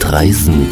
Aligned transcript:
Mit 0.00 0.12
Reisen. 0.12 0.66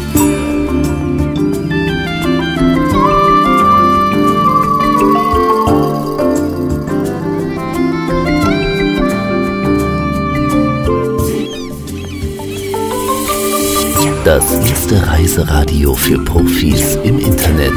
Das 14.25 14.55
erste 14.67 15.07
Reiseradio 15.07 15.93
für 15.93 16.17
Profis 16.23 16.97
im 17.03 17.19
Internet. 17.19 17.73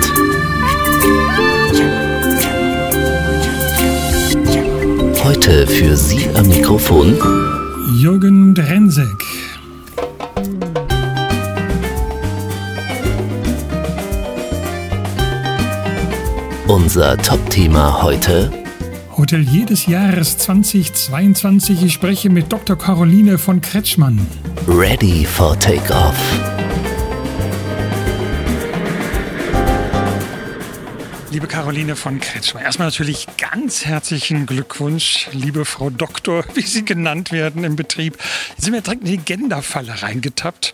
Heute 5.22 5.66
für 5.66 5.96
Sie 5.96 6.28
am 6.34 6.48
Mikrofon 6.48 7.18
Jürgen 7.98 8.31
Unser 16.72 17.18
Top-Thema 17.18 18.02
heute 18.02 18.50
Hotelier 19.18 19.66
des 19.66 19.84
Jahres 19.84 20.38
2022. 20.38 21.84
Ich 21.84 21.92
spreche 21.92 22.30
mit 22.30 22.50
Dr. 22.50 22.78
Caroline 22.78 23.36
von 23.36 23.60
Kretschmann. 23.60 24.18
Ready 24.66 25.26
for 25.26 25.58
Takeoff. 25.58 26.16
Liebe 31.42 31.54
Caroline 31.54 31.96
von 31.96 32.20
Kretschmann, 32.20 32.62
erstmal 32.62 32.86
natürlich 32.86 33.26
ganz 33.36 33.84
herzlichen 33.84 34.46
Glückwunsch, 34.46 35.26
liebe 35.32 35.64
Frau 35.64 35.90
Doktor, 35.90 36.44
wie 36.54 36.60
Sie 36.60 36.84
genannt 36.84 37.32
werden 37.32 37.64
im 37.64 37.74
Betrieb. 37.74 38.16
Sie 38.56 38.66
sind 38.66 38.74
mir 38.74 38.80
direkt 38.80 39.00
in 39.00 39.08
die 39.08 39.18
Genderfalle 39.18 40.04
reingetappt, 40.04 40.72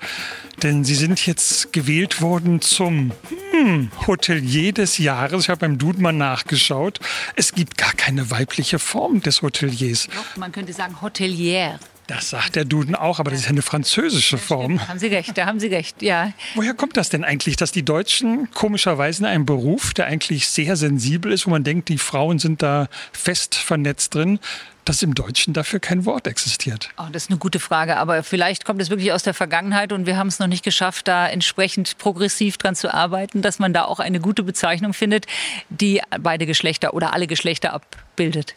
denn 0.63 0.85
Sie 0.85 0.95
sind 0.95 1.25
jetzt 1.25 1.73
gewählt 1.73 2.21
worden 2.21 2.61
zum 2.61 3.13
hm, 3.51 3.91
Hotelier 4.07 4.75
des 4.75 4.99
Jahres. 4.99 5.45
Ich 5.45 5.49
habe 5.49 5.61
beim 5.61 5.79
Duden 5.79 6.03
mal 6.03 6.13
nachgeschaut. 6.13 7.01
Es 7.35 7.55
gibt 7.55 7.79
gar 7.79 7.95
keine 7.95 8.31
weibliche 8.31 8.79
Form 8.79 9.23
des 9.23 9.41
Hoteliers. 9.41 10.09
Doch, 10.15 10.37
man 10.37 10.53
könnte 10.53 10.75
sagen 10.75 11.01
Hotelier. 11.01 11.81
Das 12.09 12.31
sagt 12.31 12.57
der 12.57 12.65
Duden 12.65 12.95
auch, 12.95 13.21
aber 13.21 13.31
das 13.31 13.41
ist 13.41 13.47
ja 13.47 13.51
eine 13.51 13.61
französische 13.61 14.39
Form. 14.39 14.79
Da 14.79 14.89
haben 14.89 14.99
Sie 14.99 15.09
recht, 15.09 15.37
da 15.37 15.45
haben 15.45 15.61
Sie 15.61 15.67
recht, 15.67 16.01
ja. 16.01 16.33
Woher 16.55 16.73
kommt 16.73 16.97
das 16.97 17.11
denn 17.11 17.23
eigentlich, 17.23 17.57
dass 17.57 17.71
die 17.71 17.85
Deutschen 17.85 18.51
komischerweise 18.53 19.23
in 19.23 19.27
einem 19.27 19.45
Beruf, 19.45 19.93
der 19.93 20.07
eigentlich 20.07 20.49
sehr 20.49 20.77
sensibel 20.77 21.31
ist, 21.31 21.47
wo 21.47 21.51
man 21.51 21.65
denkt, 21.65 21.91
die 21.91 21.99
Frauen 21.99 22.39
sind 22.39 22.63
da 22.63 22.89
fest 23.13 23.57
vernetzt 23.57 24.15
drin, 24.15 24.41
dass 24.87 25.03
im 25.03 25.15
Deutschen 25.15 25.53
dafür 25.53 25.81
kein 25.81 26.07
Wort 26.07 26.27
existiert? 26.27 26.89
Oh, 26.97 27.05
das 27.13 27.25
ist 27.25 27.31
eine 27.31 27.39
gute 27.39 27.61
Frage, 27.61 27.99
aber 27.99 28.23
vielleicht 28.23 28.65
kommt 28.65 28.81
es 28.81 28.89
wirklich 28.89 29.13
aus 29.13 29.23
der 29.23 29.35
Vergangenheit 29.35 29.93
und 29.93 30.07
wir 30.07 30.17
haben 30.17 30.29
es 30.29 30.39
noch 30.39 30.47
nicht 30.47 30.65
geschafft, 30.65 31.09
da 31.09 31.29
entsprechend 31.29 31.99
progressiv 31.99 32.57
dran 32.57 32.75
zu 32.75 32.93
arbeiten, 32.93 33.43
dass 33.43 33.59
man 33.59 33.75
da 33.75 33.85
auch 33.85 34.01
eine 34.01 34.19
gute 34.19 34.45
Bezeichnung 34.45 34.95
findet, 34.95 35.27
die 35.69 36.01
beide 36.19 36.47
Geschlechter 36.47 36.95
oder 36.95 37.13
alle 37.13 37.27
Geschlechter 37.27 37.75
abbildet. 37.75 38.55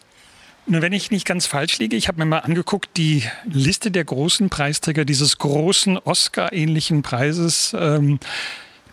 Nur 0.72 0.82
wenn 0.82 0.94
ich 0.94 1.12
nicht 1.12 1.26
ganz 1.26 1.48
falsch 1.48 1.80
liege, 1.80 1.98
ich 1.98 2.08
habe 2.08 2.20
mir 2.20 2.26
mal 2.26 2.40
angeguckt, 2.40 2.96
die 2.96 3.26
Liste 3.44 3.92
der 3.92 4.06
großen 4.06 4.50
Preisträger 4.50 5.04
dieses 5.04 5.38
großen 5.38 5.98
Oscar-ähnlichen 5.98 7.02
Preises, 7.02 7.76
ähm, 7.78 8.22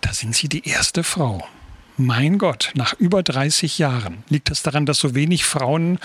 da 0.01 0.13
sind 0.13 0.35
Sie 0.35 0.49
die 0.49 0.69
erste 0.69 1.05
Frau. 1.05 1.47
Mein 1.97 2.39
Gott, 2.39 2.73
nach 2.75 2.95
über 2.95 3.23
30 3.23 3.79
Jahren. 3.79 4.25
Liegt 4.29 4.51
das 4.51 4.65
daran, 4.65 4.87
dass 4.87 4.99
so 4.99 5.15
wenig 5.15 5.45
Frauen 5.45 6.01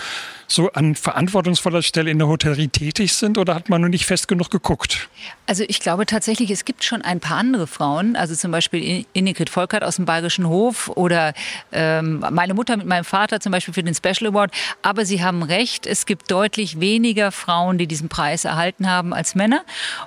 so 0.46 0.70
an 0.72 0.94
verantwortungsvoller 0.94 1.82
Stelle 1.82 2.10
in 2.10 2.18
der 2.18 2.28
Hotellerie 2.28 2.68
tätig 2.68 3.12
sind 3.14 3.38
oder 3.38 3.54
hat 3.54 3.68
man 3.68 3.80
nur 3.80 3.90
nicht 3.90 4.06
fest 4.06 4.28
genug 4.28 4.50
geguckt? 4.50 5.08
Also 5.46 5.64
ich 5.66 5.80
glaube 5.80 6.06
tatsächlich, 6.06 6.50
es 6.50 6.64
gibt 6.64 6.84
schon 6.84 7.02
ein 7.02 7.20
paar 7.20 7.36
andere 7.38 7.66
Frauen, 7.66 8.16
also 8.16 8.34
zum 8.34 8.50
Beispiel 8.50 9.04
Innikit 9.12 9.50
Volkert 9.50 9.84
aus 9.84 9.96
dem 9.96 10.04
Bayerischen 10.04 10.48
Hof 10.48 10.88
oder 10.88 11.34
ähm, 11.72 12.24
meine 12.30 12.54
Mutter 12.54 12.76
mit 12.76 12.86
meinem 12.86 13.04
Vater 13.04 13.40
zum 13.40 13.52
Beispiel 13.52 13.74
für 13.74 13.82
den 13.82 13.94
Special 13.94 14.30
Award. 14.30 14.52
Aber 14.82 15.04
Sie 15.04 15.22
haben 15.22 15.42
recht, 15.42 15.86
es 15.86 16.06
gibt 16.06 16.30
deutlich 16.30 16.80
weniger 16.80 17.32
Frauen, 17.32 17.78
die 17.78 17.86
diesen 17.86 18.08
Preis 18.08 18.44
erhalten 18.44 18.88
haben 18.88 19.12
als 19.12 19.34
Männer. 19.34 19.62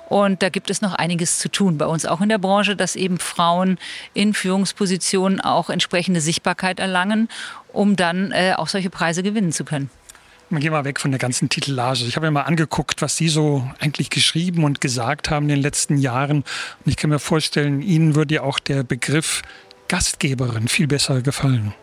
Und 0.08 0.42
da 0.42 0.48
gibt 0.48 0.70
es 0.70 0.80
noch 0.80 0.94
einiges 0.94 1.38
zu 1.38 1.48
tun 1.48 1.78
bei 1.78 1.86
uns 1.86 2.04
auch 2.04 2.20
in 2.20 2.28
der 2.28 2.38
Branche, 2.38 2.74
dass 2.74 2.96
eben 2.96 3.18
Frauen 3.18 3.78
in 4.14 4.34
Führungspositionen 4.34 5.40
auch 5.40 5.70
entsprechende 5.70 6.20
Sichtbarkeit 6.20 6.80
erlangen, 6.80 7.28
um 7.72 7.96
dann 7.96 8.32
äh, 8.32 8.54
auch 8.56 8.68
solche 8.68 8.90
Preise 8.90 9.22
gewinnen 9.22 9.52
zu 9.52 9.64
können. 9.64 9.90
Man 10.50 10.62
geht 10.62 10.70
mal 10.70 10.84
weg 10.84 10.98
von 10.98 11.10
der 11.10 11.18
ganzen 11.18 11.50
Titellage. 11.50 12.04
Ich 12.04 12.16
habe 12.16 12.26
mir 12.26 12.30
mal 12.30 12.42
angeguckt, 12.42 13.02
was 13.02 13.16
Sie 13.16 13.28
so 13.28 13.68
eigentlich 13.80 14.08
geschrieben 14.08 14.64
und 14.64 14.80
gesagt 14.80 15.28
haben 15.28 15.44
in 15.44 15.56
den 15.56 15.62
letzten 15.62 15.98
Jahren. 15.98 16.38
Und 16.38 16.86
ich 16.86 16.96
kann 16.96 17.10
mir 17.10 17.18
vorstellen, 17.18 17.82
Ihnen 17.82 18.14
würde 18.14 18.36
ja 18.36 18.42
auch 18.42 18.58
der 18.58 18.82
Begriff 18.82 19.42
Gastgeberin 19.88 20.68
viel 20.68 20.86
besser 20.86 21.20
gefallen. 21.20 21.74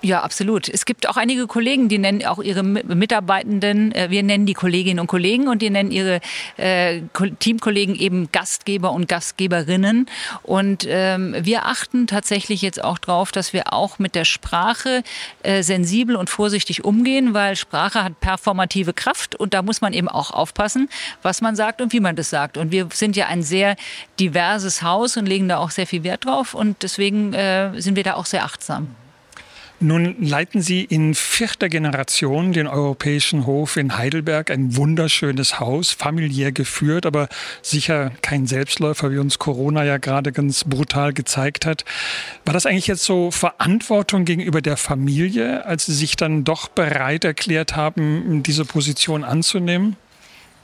Ja, 0.00 0.22
absolut. 0.22 0.68
Es 0.68 0.84
gibt 0.84 1.08
auch 1.08 1.16
einige 1.16 1.48
Kollegen, 1.48 1.88
die 1.88 1.98
nennen 1.98 2.24
auch 2.24 2.38
ihre 2.38 2.62
Mitarbeitenden, 2.62 3.90
äh, 3.92 4.10
wir 4.10 4.22
nennen 4.22 4.46
die 4.46 4.54
Kolleginnen 4.54 5.00
und 5.00 5.08
Kollegen 5.08 5.48
und 5.48 5.60
die 5.60 5.70
nennen 5.70 5.90
ihre 5.90 6.20
äh, 6.56 7.02
Teamkollegen 7.40 7.96
eben 7.96 8.30
Gastgeber 8.30 8.92
und 8.92 9.08
Gastgeberinnen. 9.08 10.06
Und 10.44 10.86
ähm, 10.88 11.34
wir 11.40 11.66
achten 11.66 12.06
tatsächlich 12.06 12.62
jetzt 12.62 12.82
auch 12.82 12.98
darauf, 12.98 13.32
dass 13.32 13.52
wir 13.52 13.72
auch 13.72 13.98
mit 13.98 14.14
der 14.14 14.24
Sprache 14.24 15.02
äh, 15.42 15.64
sensibel 15.64 16.14
und 16.14 16.30
vorsichtig 16.30 16.84
umgehen, 16.84 17.34
weil 17.34 17.56
Sprache 17.56 18.04
hat 18.04 18.20
performative 18.20 18.92
Kraft 18.92 19.34
und 19.34 19.52
da 19.52 19.62
muss 19.62 19.80
man 19.80 19.92
eben 19.92 20.08
auch 20.08 20.30
aufpassen, 20.30 20.88
was 21.22 21.40
man 21.40 21.56
sagt 21.56 21.80
und 21.80 21.92
wie 21.92 22.00
man 22.00 22.14
das 22.14 22.30
sagt. 22.30 22.56
Und 22.56 22.70
wir 22.70 22.86
sind 22.94 23.16
ja 23.16 23.26
ein 23.26 23.42
sehr 23.42 23.74
diverses 24.20 24.80
Haus 24.82 25.16
und 25.16 25.26
legen 25.26 25.48
da 25.48 25.58
auch 25.58 25.72
sehr 25.72 25.88
viel 25.88 26.04
Wert 26.04 26.24
drauf 26.24 26.54
und 26.54 26.84
deswegen 26.84 27.34
äh, 27.34 27.72
sind 27.80 27.96
wir 27.96 28.04
da 28.04 28.14
auch 28.14 28.26
sehr 28.26 28.44
achtsam. 28.44 28.94
Nun 29.80 30.16
leiten 30.20 30.60
Sie 30.60 30.82
in 30.82 31.14
vierter 31.14 31.68
Generation 31.68 32.52
den 32.52 32.66
Europäischen 32.66 33.46
Hof 33.46 33.76
in 33.76 33.96
Heidelberg, 33.96 34.50
ein 34.50 34.74
wunderschönes 34.74 35.60
Haus, 35.60 35.92
familiär 35.92 36.50
geführt, 36.50 37.06
aber 37.06 37.28
sicher 37.62 38.10
kein 38.20 38.48
Selbstläufer, 38.48 39.12
wie 39.12 39.18
uns 39.18 39.38
Corona 39.38 39.84
ja 39.84 39.98
gerade 39.98 40.32
ganz 40.32 40.64
brutal 40.64 41.12
gezeigt 41.12 41.64
hat. 41.64 41.84
War 42.44 42.54
das 42.54 42.66
eigentlich 42.66 42.88
jetzt 42.88 43.04
so 43.04 43.30
Verantwortung 43.30 44.24
gegenüber 44.24 44.62
der 44.62 44.76
Familie, 44.76 45.64
als 45.64 45.86
Sie 45.86 45.94
sich 45.94 46.16
dann 46.16 46.42
doch 46.42 46.66
bereit 46.66 47.24
erklärt 47.24 47.76
haben, 47.76 48.42
diese 48.42 48.64
Position 48.64 49.22
anzunehmen? 49.22 49.96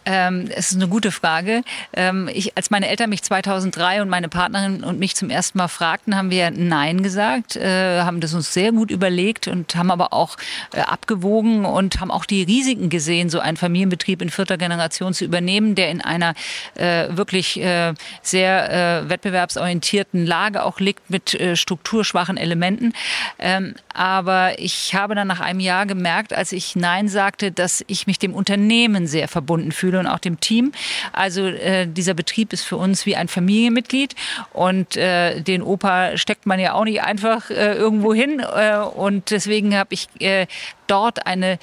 Ähm, 0.06 0.50
es 0.54 0.70
ist 0.70 0.76
eine 0.76 0.88
gute 0.88 1.10
Frage. 1.10 1.62
Ähm, 1.94 2.28
ich, 2.32 2.56
als 2.56 2.70
meine 2.70 2.88
Eltern 2.88 3.10
mich 3.10 3.22
2003 3.22 4.02
und 4.02 4.08
meine 4.08 4.28
Partnerin 4.28 4.84
und 4.84 4.98
mich 4.98 5.16
zum 5.16 5.30
ersten 5.30 5.58
Mal 5.58 5.68
fragten, 5.68 6.16
haben 6.16 6.30
wir 6.30 6.50
Nein 6.50 7.02
gesagt, 7.02 7.56
äh, 7.56 8.02
haben 8.02 8.20
das 8.20 8.34
uns 8.34 8.52
sehr 8.52 8.72
gut 8.72 8.90
überlegt 8.90 9.48
und 9.48 9.74
haben 9.76 9.90
aber 9.90 10.12
auch 10.12 10.36
äh, 10.74 10.80
abgewogen 10.80 11.64
und 11.64 12.00
haben 12.00 12.10
auch 12.10 12.26
die 12.26 12.42
Risiken 12.42 12.90
gesehen, 12.90 13.30
so 13.30 13.40
einen 13.40 13.56
Familienbetrieb 13.56 14.20
in 14.20 14.30
vierter 14.30 14.58
Generation 14.58 15.14
zu 15.14 15.24
übernehmen, 15.24 15.74
der 15.74 15.90
in 15.90 16.02
einer 16.02 16.34
äh, 16.74 17.06
wirklich 17.10 17.60
äh, 17.60 17.94
sehr 18.22 19.04
äh, 19.04 19.08
wettbewerbsorientierten 19.08 20.26
Lage 20.26 20.64
auch 20.64 20.80
liegt 20.80 21.08
mit 21.08 21.34
äh, 21.34 21.56
strukturschwachen 21.56 22.36
Elementen. 22.36 22.92
Ähm, 23.38 23.74
aber 23.94 24.58
ich 24.58 24.94
habe 24.94 25.14
dann 25.14 25.28
nach 25.28 25.40
einem 25.40 25.60
Jahr 25.60 25.86
gemerkt, 25.86 26.34
als 26.34 26.52
ich 26.52 26.76
Nein 26.76 27.08
sagte, 27.08 27.52
dass 27.52 27.82
ich 27.86 28.06
mich 28.06 28.18
dem 28.18 28.34
Unternehmen 28.34 29.06
sehr 29.06 29.28
verbunden 29.28 29.72
fühle 29.72 29.93
Schule 29.94 29.98
und 30.00 30.06
auch 30.06 30.18
dem 30.18 30.40
Team. 30.40 30.72
Also 31.12 31.46
äh, 31.46 31.86
dieser 31.86 32.14
Betrieb 32.14 32.52
ist 32.52 32.64
für 32.64 32.76
uns 32.76 33.06
wie 33.06 33.16
ein 33.16 33.28
Familienmitglied 33.28 34.14
und 34.52 34.96
äh, 34.96 35.40
den 35.40 35.62
Opa 35.62 36.16
steckt 36.16 36.46
man 36.46 36.58
ja 36.58 36.74
auch 36.74 36.84
nicht 36.84 37.02
einfach 37.02 37.50
äh, 37.50 37.74
irgendwo 37.74 38.12
hin 38.14 38.40
äh, 38.40 38.78
und 38.78 39.30
deswegen 39.30 39.76
habe 39.76 39.94
ich 39.94 40.08
äh, 40.20 40.46
dort 40.86 41.26
eine 41.26 41.58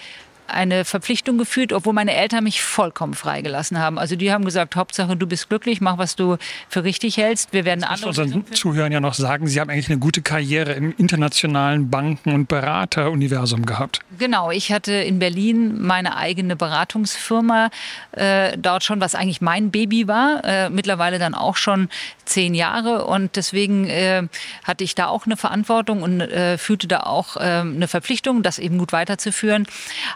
eine 0.52 0.86
Verpflichtung 0.86 1.38
gefühlt, 1.38 1.74
obwohl 1.74 1.94
meine 1.94 2.14
Eltern 2.14 2.44
mich 2.44 2.62
vollkommen 2.62 3.14
freigelassen 3.14 3.80
haben. 3.80 3.98
Also 3.98 4.16
die 4.16 4.32
haben 4.32 4.46
gesagt, 4.46 4.76
Hauptsache 4.76 5.16
du 5.16 5.28
bist 5.28 5.50
glücklich, 5.50 5.82
mach 5.82 5.98
was 5.98 6.16
du 6.16 6.38
für 6.70 6.84
richtig 6.84 7.18
hältst. 7.18 7.54
Wir 7.54 7.66
werden 7.66 7.84
andere. 7.84 8.10
Unseren 8.10 8.46
Zuhörern 8.52 8.92
ja 8.92 9.00
noch 9.00 9.14
sagen, 9.14 9.48
Sie 9.48 9.60
haben 9.60 9.70
eigentlich 9.70 9.90
eine 9.90 10.00
gute 10.00 10.22
Karriere 10.22 10.74
im 10.74 10.94
internationalen 10.98 11.90
Banken- 11.90 12.34
und 12.34 12.48
Berateruniversum 12.48 13.66
gehabt. 13.66 14.00
Genau, 14.18 14.52
ich 14.52 14.72
hatte 14.72 14.94
in 14.94 15.20
Berlin 15.20 15.82
meine 15.82 16.18
eigene 16.18 16.56
Beratungsfirma 16.56 17.70
äh, 18.12 18.58
dort 18.58 18.84
schon, 18.84 19.02
was 19.02 19.16
eigentlich 19.16 19.42
mein 19.42 19.72
Baby 19.72 20.08
war, 20.08 20.44
äh, 20.44 20.70
mittlerweile 20.70 21.20
dann 21.20 21.34
auch 21.34 21.56
schon 21.56 21.90
zehn 22.26 22.54
Jahre 22.54 23.06
und 23.06 23.36
deswegen 23.36 23.88
äh, 23.88 24.28
hatte 24.64 24.84
ich 24.84 24.96
da 24.96 25.08
auch 25.08 25.26
eine 25.26 25.38
Verantwortung 25.38 26.02
und 26.02 26.22
äh, 26.22 26.58
fühlte 26.58 26.88
da 26.88 27.02
auch 27.02 27.38
ähm, 27.40 27.76
eine 27.76 27.88
Verpflichtung, 27.88 28.44
das 28.44 28.60
eben 28.60 28.78
gut 28.78 28.94
weiterzuführen. 28.94 29.68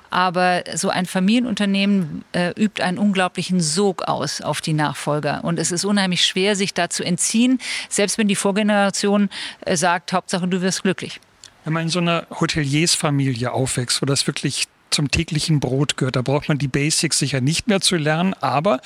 Aber 0.10 0.25
aber 0.26 0.64
so 0.74 0.90
ein 0.90 1.06
Familienunternehmen 1.06 2.26
äh, 2.34 2.52
übt 2.60 2.82
einen 2.82 2.98
unglaublichen 2.98 3.62
Sog 3.62 4.08
aus 4.08 4.42
auf 4.42 4.60
die 4.60 4.74
Nachfolger. 4.74 5.44
Und 5.44 5.60
es 5.60 5.72
ist 5.72 5.86
unheimlich 5.86 6.26
schwer, 6.26 6.56
sich 6.56 6.74
da 6.74 6.90
zu 6.90 7.04
entziehen, 7.04 7.60
selbst 7.90 8.18
wenn 8.18 8.28
die 8.28 8.36
Vorgeneration 8.36 9.30
äh, 9.62 9.78
sagt, 9.78 10.14
Hauptsache 10.14 10.48
du 10.48 10.62
wirst 10.62 10.82
glücklich. 10.82 11.22
Wenn 11.64 11.74
man 11.74 11.84
in 11.84 11.90
so 11.90 12.00
einer 12.00 12.26
Hoteliersfamilie 12.40 13.52
aufwächst, 13.52 14.02
wo 14.02 14.08
das 14.08 14.26
wirklich 14.26 14.68
zum 14.90 15.12
täglichen 15.12 15.60
Brot 15.60 15.98
gehört. 15.98 16.16
Da 16.16 16.22
braucht 16.22 16.48
man 16.48 16.58
die 16.58 16.68
Basics 16.68 17.20
sicher 17.20 17.42
nicht 17.42 17.68
mehr 17.68 17.82
zu 17.82 17.98
lernen. 17.98 18.34
Aber 18.36 18.80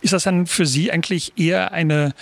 ist 0.00 0.12
das 0.12 0.22
dann 0.22 0.46
für 0.46 0.66
Sie 0.66 0.90
eigentlich 0.90 1.32
eher 1.36 1.72
eine 1.72 2.14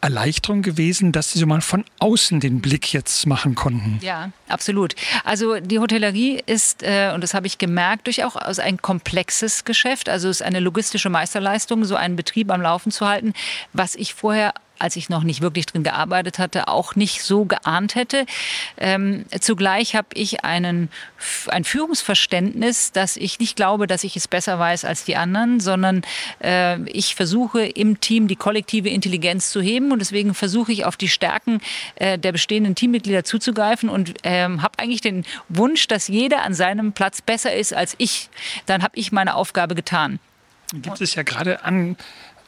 Erleichterung 0.00 0.62
gewesen, 0.62 1.12
dass 1.12 1.32
Sie 1.32 1.38
so 1.38 1.46
mal 1.46 1.60
von 1.60 1.84
außen 1.98 2.40
den 2.40 2.60
Blick 2.60 2.92
jetzt 2.92 3.26
machen 3.26 3.54
konnten. 3.54 3.98
Ja, 4.02 4.30
absolut. 4.48 4.94
Also 5.24 5.60
die 5.60 5.78
Hotellerie 5.78 6.42
ist, 6.46 6.82
äh, 6.82 7.12
und 7.14 7.22
das 7.22 7.34
habe 7.34 7.46
ich 7.46 7.58
gemerkt, 7.58 8.06
durchaus 8.06 8.58
ein 8.58 8.80
komplexes 8.80 9.64
Geschäft. 9.64 10.08
Also 10.08 10.28
es 10.28 10.40
ist 10.40 10.46
eine 10.46 10.60
logistische 10.60 11.10
Meisterleistung, 11.10 11.84
so 11.84 11.96
einen 11.96 12.16
Betrieb 12.16 12.50
am 12.50 12.62
Laufen 12.62 12.90
zu 12.92 13.06
halten, 13.06 13.32
was 13.72 13.94
ich 13.94 14.14
vorher 14.14 14.54
als 14.78 14.96
ich 14.96 15.08
noch 15.08 15.22
nicht 15.22 15.40
wirklich 15.40 15.66
drin 15.66 15.82
gearbeitet 15.82 16.38
hatte, 16.38 16.68
auch 16.68 16.94
nicht 16.94 17.22
so 17.22 17.44
geahnt 17.44 17.94
hätte. 17.94 18.26
Ähm, 18.76 19.24
zugleich 19.40 19.94
habe 19.94 20.08
ich 20.14 20.44
einen, 20.44 20.90
ein 21.48 21.64
Führungsverständnis, 21.64 22.92
dass 22.92 23.16
ich 23.16 23.38
nicht 23.38 23.56
glaube, 23.56 23.86
dass 23.86 24.04
ich 24.04 24.16
es 24.16 24.28
besser 24.28 24.58
weiß 24.58 24.84
als 24.84 25.04
die 25.04 25.16
anderen, 25.16 25.60
sondern 25.60 26.02
äh, 26.42 26.80
ich 26.90 27.14
versuche 27.14 27.64
im 27.64 28.00
Team 28.00 28.28
die 28.28 28.36
kollektive 28.36 28.88
Intelligenz 28.88 29.50
zu 29.50 29.60
heben 29.60 29.92
und 29.92 29.98
deswegen 29.98 30.34
versuche 30.34 30.72
ich 30.72 30.84
auf 30.84 30.96
die 30.96 31.08
Stärken 31.08 31.60
äh, 31.96 32.18
der 32.18 32.32
bestehenden 32.32 32.74
Teammitglieder 32.74 33.24
zuzugreifen 33.24 33.88
und 33.88 34.14
ähm, 34.22 34.62
habe 34.62 34.78
eigentlich 34.78 35.00
den 35.00 35.24
Wunsch, 35.48 35.88
dass 35.88 36.08
jeder 36.08 36.42
an 36.42 36.54
seinem 36.54 36.92
Platz 36.92 37.22
besser 37.22 37.54
ist 37.54 37.72
als 37.74 37.94
ich. 37.98 38.28
Dann 38.66 38.82
habe 38.82 38.96
ich 38.96 39.12
meine 39.12 39.34
Aufgabe 39.34 39.74
getan. 39.74 40.18
Gibt 40.72 41.00
es 41.00 41.14
ja 41.14 41.22
gerade 41.22 41.64
an 41.64 41.96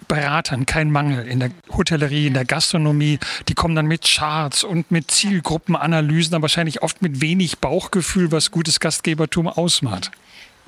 Beratern 0.08 0.66
kein 0.66 0.90
Mangel 0.90 1.26
in 1.26 1.38
der 1.40 1.50
Hotellerie, 1.70 2.26
in 2.26 2.34
der 2.34 2.44
Gastronomie. 2.44 3.19
Die 3.49 3.55
kommen 3.55 3.75
dann 3.75 3.87
mit 3.87 4.05
Charts 4.05 4.64
und 4.64 4.90
mit 4.90 5.10
Zielgruppenanalysen, 5.10 6.34
aber 6.34 6.43
wahrscheinlich 6.43 6.82
oft 6.82 7.02
mit 7.02 7.20
wenig 7.20 7.58
Bauchgefühl, 7.58 8.32
was 8.32 8.50
gutes 8.50 8.81
Gastgebertum 8.81 9.46
ausmacht. 9.46 10.10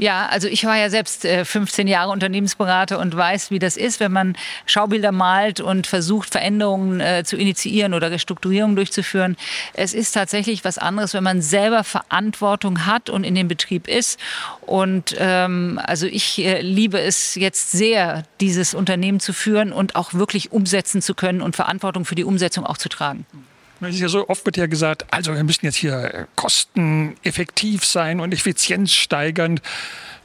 Ja, 0.01 0.29
also 0.31 0.49
ich 0.49 0.65
war 0.65 0.79
ja 0.79 0.89
selbst 0.89 1.27
15 1.27 1.87
äh, 1.87 1.91
Jahre 1.91 2.11
Unternehmensberater 2.11 2.99
und 2.99 3.15
weiß, 3.15 3.51
wie 3.51 3.59
das 3.59 3.77
ist, 3.77 4.01
wenn 4.01 4.11
man 4.11 4.35
Schaubilder 4.65 5.13
malt 5.13 5.61
und 5.61 5.87
versucht, 5.87 6.31
Veränderungen 6.31 7.01
äh, 7.01 7.23
zu 7.23 7.37
initiieren 7.37 7.93
oder 7.93 8.11
Restrukturierungen 8.11 8.77
durchzuführen. 8.77 9.37
Es 9.75 9.93
ist 9.93 10.13
tatsächlich 10.13 10.65
was 10.65 10.79
anderes, 10.79 11.13
wenn 11.13 11.23
man 11.23 11.43
selber 11.43 11.85
Verantwortung 11.85 12.87
hat 12.87 13.11
und 13.11 13.25
in 13.25 13.35
dem 13.35 13.47
Betrieb 13.47 13.89
ist. 13.89 14.19
Und 14.63 15.15
ähm, 15.19 15.79
also 15.85 16.07
ich 16.07 16.39
äh, 16.39 16.63
liebe 16.63 16.99
es 16.99 17.35
jetzt 17.35 17.71
sehr, 17.71 18.23
dieses 18.41 18.73
Unternehmen 18.73 19.21
zu 19.21 19.35
führen 19.35 19.71
und 19.71 19.97
auch 19.97 20.15
wirklich 20.15 20.51
umsetzen 20.51 21.03
zu 21.03 21.15
können 21.15 21.43
und 21.43 21.57
Verantwortung 21.57 22.07
für 22.07 22.15
die 22.15 22.25
Umsetzung 22.25 22.65
auch 22.65 22.79
zu 22.79 22.89
tragen. 22.89 23.27
Es 23.81 23.95
ist 23.95 24.01
ja 24.01 24.09
so 24.09 24.29
oft 24.29 24.45
wird 24.45 24.57
ja 24.57 24.67
gesagt, 24.67 25.07
also 25.11 25.35
wir 25.35 25.43
müssen 25.43 25.65
jetzt 25.65 25.77
hier 25.77 26.15
äh, 26.15 26.27
kosteneffektiv 26.37 27.85
sein 27.85 28.21
und 28.21 28.33
Effizienz 28.33 28.93
steigern. 28.93 29.61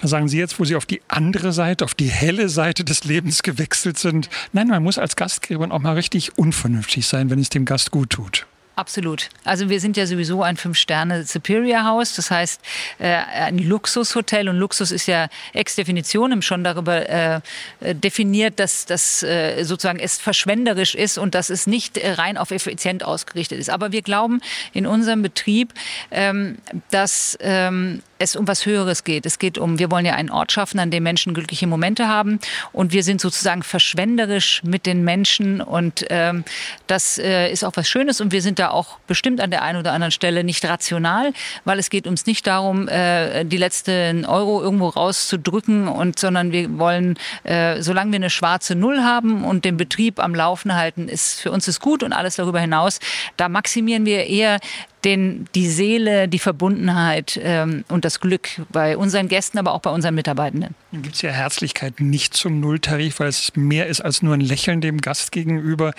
Da 0.01 0.07
sagen 0.09 0.27
Sie 0.27 0.37
jetzt, 0.37 0.59
wo 0.59 0.65
Sie 0.65 0.75
auf 0.75 0.85
die 0.85 1.01
andere 1.07 1.53
Seite, 1.53 1.85
auf 1.85 1.93
die 1.93 2.09
helle 2.09 2.49
Seite 2.49 2.83
des 2.83 3.05
Lebens 3.05 3.43
gewechselt 3.43 3.97
sind. 3.97 4.29
Nein, 4.51 4.67
man 4.67 4.83
muss 4.83 4.97
als 4.97 5.15
Gastgeber 5.15 5.71
auch 5.71 5.79
mal 5.79 5.93
richtig 5.93 6.37
unvernünftig 6.37 7.07
sein, 7.07 7.29
wenn 7.29 7.39
es 7.39 7.49
dem 7.49 7.63
Gast 7.65 7.91
gut 7.91 8.09
tut. 8.09 8.45
Absolut. 8.75 9.29
Also 9.45 9.69
wir 9.69 9.79
sind 9.79 9.95
ja 9.95 10.05
sowieso 10.05 10.43
ein 10.43 10.57
Fünf-Sterne-Superior-Haus, 10.57 12.15
das 12.15 12.29
heißt 12.29 12.61
äh, 12.99 13.07
ein 13.07 13.57
Luxushotel 13.57 14.49
und 14.49 14.57
Luxus 14.57 14.91
ist 14.91 15.05
ja 15.07 15.29
ex 15.53 15.75
Definition 15.75 16.41
schon 16.41 16.65
darüber 16.65 17.07
äh, 17.07 17.41
definiert, 17.81 18.59
dass 18.59 18.85
das 18.85 19.23
äh, 19.23 19.63
sozusagen 19.63 19.99
es 19.99 20.17
verschwenderisch 20.17 20.93
ist 20.93 21.17
und 21.17 21.35
dass 21.35 21.49
es 21.49 21.67
nicht 21.67 21.99
rein 22.03 22.37
auf 22.37 22.51
effizient 22.51 23.05
ausgerichtet 23.05 23.59
ist. 23.59 23.69
Aber 23.69 23.93
wir 23.93 24.01
glauben 24.01 24.41
in 24.73 24.85
unserem 24.85 25.21
Betrieb, 25.21 25.73
ähm, 26.11 26.57
dass 26.91 27.37
ähm, 27.39 28.01
es 28.19 28.35
um 28.35 28.47
was 28.47 28.65
Höheres 28.65 29.03
geht. 29.03 29.25
Es 29.25 29.39
geht 29.39 29.57
um, 29.57 29.79
wir 29.79 29.91
wollen 29.91 30.05
ja 30.05 30.13
einen 30.13 30.29
Ort 30.29 30.51
schaffen, 30.51 30.79
an 30.79 30.91
dem 30.91 31.03
Menschen 31.03 31.33
glückliche 31.33 31.67
Momente 31.67 32.07
haben 32.07 32.39
und 32.71 32.93
wir 32.93 33.03
sind 33.03 33.19
sozusagen 33.19 33.63
verschwenderisch 33.63 34.63
mit 34.63 34.85
den 34.85 35.03
Menschen 35.03 35.61
und 35.61 36.05
ähm, 36.09 36.43
das 36.87 37.17
äh, 37.17 37.51
ist 37.51 37.63
auch 37.63 37.73
was 37.75 37.89
Schönes 37.89 38.21
und 38.21 38.31
wir 38.31 38.41
sind 38.41 38.59
da 38.59 38.64
auch 38.71 38.97
bestimmt 39.07 39.41
an 39.41 39.51
der 39.51 39.61
einen 39.61 39.79
oder 39.79 39.93
anderen 39.93 40.11
Stelle 40.11 40.43
nicht 40.43 40.65
rational, 40.65 41.33
weil 41.63 41.79
es 41.79 41.89
geht 41.89 42.07
uns 42.07 42.25
nicht 42.25 42.47
darum, 42.47 42.87
äh, 42.87 43.43
die 43.45 43.57
letzten 43.57 44.25
Euro 44.25 44.61
irgendwo 44.61 44.89
rauszudrücken 44.89 45.87
und 45.87 46.19
sondern 46.19 46.51
wir 46.51 46.77
wollen, 46.77 47.17
äh, 47.43 47.81
solange 47.81 48.11
wir 48.11 48.17
eine 48.17 48.29
schwarze 48.29 48.75
Null 48.75 49.03
haben 49.03 49.43
und 49.43 49.65
den 49.65 49.77
Betrieb 49.77 50.19
am 50.19 50.35
Laufen 50.35 50.75
halten, 50.75 51.07
ist 51.07 51.41
für 51.41 51.51
uns 51.51 51.67
ist 51.67 51.79
gut 51.79 52.03
und 52.03 52.13
alles 52.13 52.35
darüber 52.35 52.59
hinaus, 52.59 52.99
da 53.37 53.49
maximieren 53.49 54.05
wir 54.05 54.25
eher 54.27 54.59
den, 55.05 55.47
die 55.53 55.69
Seele, 55.69 56.27
die 56.27 56.39
Verbundenheit 56.39 57.39
ähm, 57.41 57.85
und 57.89 58.03
das 58.03 58.19
Glück 58.19 58.49
bei 58.71 58.97
unseren 58.97 59.27
Gästen, 59.27 59.59
aber 59.59 59.73
auch 59.73 59.79
bei 59.79 59.91
unseren 59.91 60.15
Mitarbeitenden. 60.15 60.73
Dann 60.91 61.03
gibt 61.03 61.15
es 61.15 61.21
ja 61.21 61.29
Herzlichkeit 61.29 61.99
nicht 61.99 62.33
zum 62.33 62.59
Nulltarif, 62.59 63.19
weil 63.19 63.29
es 63.29 63.55
mehr 63.55 63.87
ist 63.87 64.01
als 64.01 64.21
nur 64.21 64.33
ein 64.33 64.41
Lächeln 64.41 64.81
dem 64.81 64.99
Gast 64.99 65.31
gegenüber. 65.31 65.93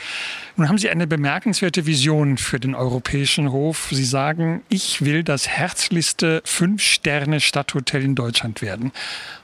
Nun 0.56 0.68
haben 0.68 0.78
Sie 0.78 0.90
eine 0.90 1.06
bemerkenswerte 1.06 1.86
Vision 1.86 2.36
für 2.36 2.58
den 2.58 2.74
Europäischen 2.74 3.52
Hof. 3.52 3.88
Sie 3.90 4.04
sagen, 4.04 4.62
ich 4.68 5.04
will 5.04 5.22
das 5.22 5.48
herzlichste 5.48 6.42
Fünf-Sterne-Stadthotel 6.44 8.02
in 8.02 8.14
Deutschland 8.16 8.60
werden. 8.60 8.92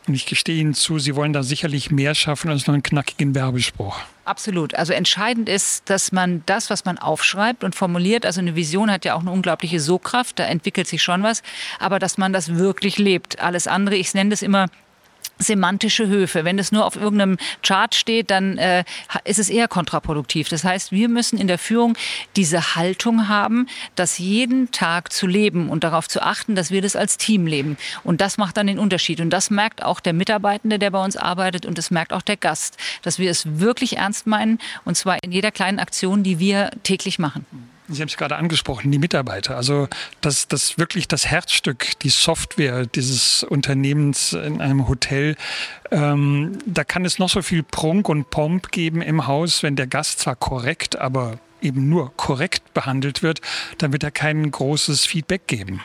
Und 0.08 0.14
ich 0.14 0.26
gestehe 0.26 0.60
Ihnen 0.60 0.74
zu, 0.74 0.98
Sie 0.98 1.14
wollen 1.14 1.32
da 1.32 1.42
sicherlich 1.42 1.90
mehr 1.90 2.14
schaffen 2.14 2.50
als 2.50 2.66
nur 2.66 2.74
einen 2.74 2.82
knackigen 2.82 3.34
Werbespruch. 3.34 4.00
Absolut. 4.24 4.74
Also 4.76 4.92
entscheidend 4.92 5.48
ist, 5.48 5.90
dass 5.90 6.12
man 6.12 6.44
das, 6.46 6.70
was 6.70 6.84
man 6.84 6.96
aufschreibt 6.98 7.64
und 7.64 7.74
formuliert, 7.74 8.24
also 8.24 8.40
eine 8.40 8.54
Vision 8.54 8.90
hat 8.90 9.04
ja 9.04 9.14
auch 9.14 9.20
eine 9.20 9.32
unglaubliche 9.32 9.80
Sogkraft, 9.80 10.38
da 10.38 10.44
entwickelt 10.44 10.86
sich 10.86 11.02
schon 11.02 11.24
was, 11.24 11.42
aber 11.80 11.98
dass 11.98 12.18
man 12.18 12.32
das 12.32 12.54
wirklich 12.54 12.98
lebt. 12.98 13.40
Alles 13.40 13.66
andere, 13.66 13.96
ich 13.96 14.14
nenne 14.14 14.30
das 14.30 14.42
immer 14.42 14.68
semantische 15.38 16.06
Höfe. 16.06 16.44
Wenn 16.44 16.58
es 16.58 16.72
nur 16.72 16.86
auf 16.86 16.96
irgendeinem 16.96 17.38
Chart 17.62 17.94
steht, 17.94 18.30
dann 18.30 18.58
äh, 18.58 18.84
ist 19.24 19.38
es 19.38 19.50
eher 19.50 19.68
kontraproduktiv. 19.68 20.48
Das 20.48 20.64
heißt, 20.64 20.92
wir 20.92 21.08
müssen 21.08 21.38
in 21.38 21.46
der 21.46 21.58
Führung 21.58 21.96
diese 22.36 22.76
Haltung 22.76 23.28
haben, 23.28 23.66
das 23.94 24.18
jeden 24.18 24.70
Tag 24.70 25.12
zu 25.12 25.26
leben 25.26 25.68
und 25.68 25.84
darauf 25.84 26.08
zu 26.08 26.22
achten, 26.22 26.54
dass 26.54 26.70
wir 26.70 26.82
das 26.82 26.96
als 26.96 27.16
Team 27.18 27.46
leben. 27.46 27.76
Und 28.04 28.20
das 28.20 28.38
macht 28.38 28.56
dann 28.56 28.66
den 28.66 28.78
Unterschied. 28.78 29.20
Und 29.20 29.30
das 29.30 29.50
merkt 29.50 29.82
auch 29.82 30.00
der 30.00 30.12
Mitarbeitende, 30.12 30.78
der 30.78 30.90
bei 30.90 31.02
uns 31.02 31.16
arbeitet, 31.16 31.66
und 31.66 31.78
das 31.78 31.90
merkt 31.90 32.12
auch 32.12 32.22
der 32.22 32.36
Gast, 32.36 32.76
dass 33.02 33.18
wir 33.18 33.30
es 33.30 33.58
wirklich 33.58 33.96
ernst 33.98 34.26
meinen, 34.26 34.58
und 34.84 34.96
zwar 34.96 35.22
in 35.22 35.32
jeder 35.32 35.50
kleinen 35.50 35.78
Aktion, 35.78 36.22
die 36.22 36.38
wir 36.38 36.70
täglich 36.82 37.18
machen. 37.18 37.71
Sie 37.88 38.00
haben 38.00 38.08
es 38.08 38.16
gerade 38.16 38.36
angesprochen, 38.36 38.90
die 38.90 38.98
Mitarbeiter. 38.98 39.56
Also 39.56 39.88
das, 40.20 40.48
das 40.48 40.78
wirklich 40.78 41.08
das 41.08 41.26
Herzstück, 41.26 41.98
die 42.00 42.10
Software 42.10 42.86
dieses 42.86 43.42
Unternehmens 43.42 44.32
in 44.32 44.60
einem 44.60 44.88
Hotel. 44.88 45.36
Ähm, 45.90 46.58
da 46.64 46.84
kann 46.84 47.04
es 47.04 47.18
noch 47.18 47.28
so 47.28 47.42
viel 47.42 47.62
Prunk 47.62 48.08
und 48.08 48.30
Pomp 48.30 48.70
geben 48.70 49.02
im 49.02 49.26
Haus, 49.26 49.62
wenn 49.62 49.76
der 49.76 49.88
Gast 49.88 50.20
zwar 50.20 50.36
korrekt, 50.36 50.96
aber 50.96 51.38
eben 51.60 51.88
nur 51.88 52.16
korrekt 52.16 52.74
behandelt 52.74 53.22
wird, 53.22 53.40
dann 53.78 53.92
wird 53.92 54.02
er 54.02 54.10
kein 54.10 54.50
großes 54.50 55.04
Feedback 55.04 55.46
geben. 55.46 55.80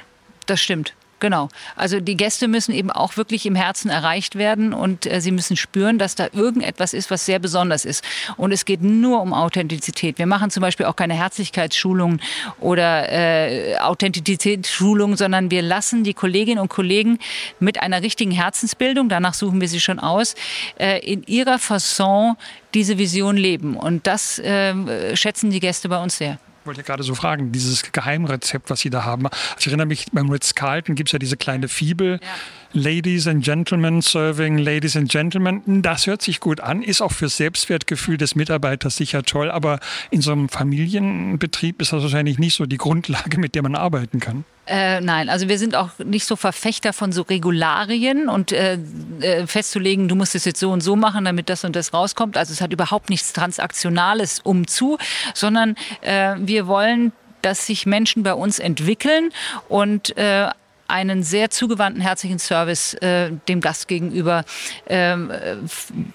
Das 0.45 0.61
stimmt. 0.61 0.93
Genau. 1.19 1.49
Also 1.75 1.99
die 1.99 2.15
Gäste 2.15 2.47
müssen 2.47 2.73
eben 2.73 2.91
auch 2.91 3.17
wirklich 3.17 3.47
im 3.47 3.55
Herzen 3.55 3.89
erreicht 3.89 4.35
werden 4.35 4.71
und 4.71 5.07
äh, 5.07 5.19
sie 5.19 5.31
müssen 5.31 5.57
spüren, 5.57 5.97
dass 5.97 6.13
da 6.13 6.27
irgendetwas 6.31 6.93
ist, 6.93 7.09
was 7.09 7.25
sehr 7.25 7.39
besonders 7.39 7.85
ist. 7.85 8.03
Und 8.37 8.51
es 8.51 8.65
geht 8.65 8.83
nur 8.83 9.21
um 9.21 9.33
Authentizität. 9.33 10.19
Wir 10.19 10.27
machen 10.27 10.51
zum 10.51 10.61
Beispiel 10.61 10.85
auch 10.85 10.95
keine 10.95 11.15
Herzlichkeitsschulungen 11.15 12.21
oder 12.59 13.11
äh, 13.11 13.77
Authentizitätsschulungen, 13.77 15.17
sondern 15.17 15.49
wir 15.49 15.63
lassen 15.63 16.03
die 16.03 16.13
Kolleginnen 16.13 16.59
und 16.59 16.69
Kollegen 16.69 17.17
mit 17.59 17.81
einer 17.81 18.03
richtigen 18.03 18.31
Herzensbildung, 18.31 19.09
danach 19.09 19.33
suchen 19.33 19.59
wir 19.59 19.67
sie 19.67 19.79
schon 19.79 19.97
aus, 19.97 20.35
äh, 20.77 20.99
in 20.99 21.23
ihrer 21.23 21.57
Fasson 21.57 22.35
diese 22.75 22.99
Vision 22.99 23.37
leben. 23.37 23.75
Und 23.75 24.05
das 24.05 24.37
äh, 24.37 25.15
schätzen 25.15 25.49
die 25.49 25.59
Gäste 25.59 25.89
bei 25.89 26.01
uns 26.01 26.17
sehr 26.17 26.37
wollte 26.67 26.83
gerade 26.83 27.03
so 27.03 27.15
fragen, 27.15 27.51
dieses 27.51 27.91
Geheimrezept, 27.91 28.69
was 28.69 28.81
Sie 28.81 28.89
da 28.89 29.03
haben. 29.03 29.25
Also 29.27 29.37
ich 29.59 29.67
erinnere 29.67 29.87
mich, 29.87 30.05
beim 30.11 30.29
Ritz-Carlton 30.29 30.95
gibt 30.95 31.09
es 31.09 31.13
ja 31.13 31.19
diese 31.19 31.37
kleine 31.37 31.67
Fibel. 31.67 32.19
Ja. 32.21 32.27
Ladies 32.73 33.27
and 33.27 33.43
Gentlemen 33.43 34.01
serving 34.01 34.57
Ladies 34.57 34.95
and 34.95 35.09
Gentlemen. 35.09 35.81
Das 35.81 36.05
hört 36.05 36.21
sich 36.21 36.39
gut 36.39 36.59
an, 36.59 36.83
ist 36.83 37.01
auch 37.01 37.11
fürs 37.11 37.37
Selbstwertgefühl 37.37 38.17
des 38.17 38.35
Mitarbeiters 38.35 38.97
sicher 38.97 39.23
toll, 39.23 39.49
aber 39.49 39.79
in 40.11 40.21
so 40.21 40.31
einem 40.31 40.49
Familienbetrieb 40.49 41.81
ist 41.81 41.93
das 41.93 42.03
wahrscheinlich 42.03 42.37
nicht 42.37 42.55
so 42.55 42.65
die 42.65 42.77
Grundlage, 42.77 43.39
mit 43.39 43.55
der 43.55 43.63
man 43.63 43.75
arbeiten 43.75 44.19
kann. 44.19 44.43
Äh, 44.67 44.99
nein, 44.99 45.29
also 45.29 45.47
wir 45.47 45.57
sind 45.57 45.75
auch 45.75 45.91
nicht 46.03 46.25
so 46.25 46.35
Verfechter 46.35 46.91
von 46.91 47.13
so 47.13 47.21
Regularien 47.21 48.27
und 48.27 48.51
äh, 48.51 48.77
äh, 49.21 49.47
festzulegen, 49.47 50.09
du 50.09 50.15
musst 50.15 50.35
es 50.35 50.43
jetzt 50.43 50.59
so 50.59 50.71
und 50.71 50.81
so 50.81 50.97
machen, 50.97 51.23
damit 51.23 51.49
das 51.49 51.63
und 51.63 51.75
das 51.75 51.93
rauskommt. 51.93 52.35
Also 52.35 52.51
es 52.51 52.59
hat 52.59 52.73
überhaupt 52.73 53.09
nichts 53.09 53.31
Transaktionales 53.31 54.41
umzu, 54.41 54.97
sondern 55.33 55.75
äh, 56.01 56.35
wir 56.39 56.67
wollen 56.67 57.13
dass 57.43 57.67
sich 57.67 57.85
Menschen 57.85 58.23
bei 58.23 58.33
uns 58.33 58.59
entwickeln 58.59 59.29
und 59.69 60.17
äh, 60.17 60.49
einen 60.87 61.23
sehr 61.23 61.49
zugewandten, 61.49 62.01
herzlichen 62.01 62.39
Service 62.39 62.93
äh, 62.95 63.31
dem 63.47 63.61
Gast 63.61 63.87
gegenüber 63.87 64.43
ähm, 64.87 65.31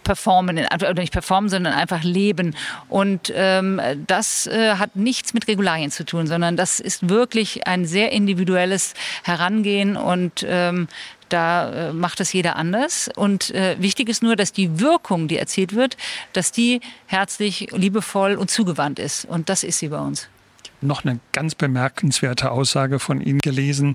performen, 0.04 0.66
oder 0.74 0.94
nicht 0.94 1.12
performen, 1.12 1.50
sondern 1.50 1.72
einfach 1.72 2.02
leben. 2.02 2.56
Und 2.88 3.32
ähm, 3.34 3.80
das 4.06 4.46
äh, 4.46 4.74
hat 4.76 4.96
nichts 4.96 5.34
mit 5.34 5.48
Regularien 5.48 5.90
zu 5.90 6.04
tun, 6.04 6.26
sondern 6.26 6.56
das 6.56 6.80
ist 6.80 7.08
wirklich 7.08 7.66
ein 7.66 7.84
sehr 7.84 8.12
individuelles 8.12 8.94
Herangehen 9.22 9.96
und 9.96 10.44
ähm, 10.48 10.88
Da 11.28 11.88
äh, 11.88 11.92
macht 11.94 12.20
es 12.20 12.32
jeder 12.34 12.56
anders. 12.56 13.08
Und 13.16 13.54
äh, 13.54 13.76
wichtig 13.78 14.10
ist 14.10 14.22
nur, 14.22 14.36
dass 14.36 14.52
die 14.52 14.80
Wirkung, 14.80 15.28
die 15.28 15.38
erzielt 15.38 15.74
wird, 15.74 15.96
dass 16.34 16.52
die 16.52 16.80
herzlich, 17.06 17.68
liebevoll 17.72 18.34
und 18.34 18.50
zugewandt 18.50 18.98
ist. 18.98 19.24
Und 19.24 19.48
das 19.48 19.64
ist 19.64 19.78
sie 19.78 19.88
bei 19.88 19.98
uns 19.98 20.28
noch 20.82 21.04
eine 21.04 21.20
ganz 21.32 21.54
bemerkenswerte 21.54 22.50
Aussage 22.50 22.98
von 22.98 23.20
Ihnen 23.20 23.38
gelesen. 23.38 23.94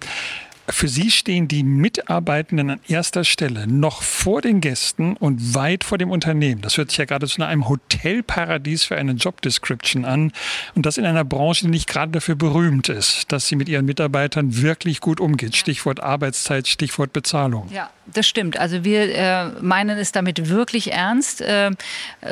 Für 0.70 0.90
Sie 0.90 1.12
stehen 1.12 1.48
die 1.48 1.64
Mitarbeitenden 1.64 2.70
an 2.72 2.80
erster 2.90 3.24
Stelle, 3.24 3.68
noch 3.68 4.02
vor 4.02 4.42
den 4.42 4.60
Gästen 4.60 5.16
und 5.16 5.56
weit 5.56 5.86
vor 5.86 5.98
dem 5.98 6.12
Unternehmen. 6.12 6.62
Das 6.62 6.78
hört 6.78 6.90
sich 6.90 6.98
ja 6.98 7.06
gerade 7.06 7.26
zu 7.26 7.42
einem 7.42 7.70
Hotelparadies 7.70 8.84
für 8.84 8.98
eine 8.98 9.14
Jobdescription 9.14 10.04
an. 10.04 10.34
Und 10.76 10.86
das 10.86 10.98
in 10.98 11.06
einer 11.06 11.24
Branche, 11.24 11.66
die 11.66 11.72
nicht 11.72 11.88
gerade 11.88 12.12
dafür 12.12 12.36
berühmt 12.36 12.90
ist, 12.90 13.32
dass 13.32 13.48
sie 13.48 13.56
mit 13.56 13.70
ihren 13.70 13.86
Mitarbeitern 13.86 14.62
wirklich 14.62 15.00
gut 15.00 15.22
umgeht. 15.22 15.56
Stichwort 15.56 16.02
Arbeitszeit, 16.02 16.68
Stichwort 16.68 17.14
Bezahlung. 17.14 17.70
Ja, 17.72 17.90
das 18.14 18.28
stimmt. 18.28 18.58
Also 18.58 18.84
wir 18.84 19.16
äh, 19.16 19.50
meinen 19.62 19.98
es 19.98 20.12
damit 20.12 20.50
wirklich 20.50 20.92
ernst. 20.92 21.40
Äh, 21.42 21.72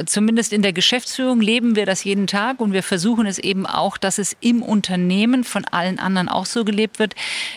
zumindest 0.05 0.51
in 0.51 0.61
der 0.61 0.73
Geschäftsführung 0.73 1.39
leben 1.39 1.75
wir 1.77 1.85
das 1.85 2.03
jeden 2.03 2.27
Tag 2.27 2.59
und 2.59 2.73
wir 2.73 2.83
versuchen 2.83 3.25
es 3.27 3.39
eben 3.39 3.65
auch, 3.65 3.97
dass 3.97 4.17
es 4.17 4.35
im 4.41 4.61
Unternehmen 4.61 5.43
von 5.45 5.63
allen 5.65 5.99
anderen 5.99 6.27
auch 6.27 6.45
so 6.45 6.65
gelebt 6.65 6.99
wird. 6.99 7.15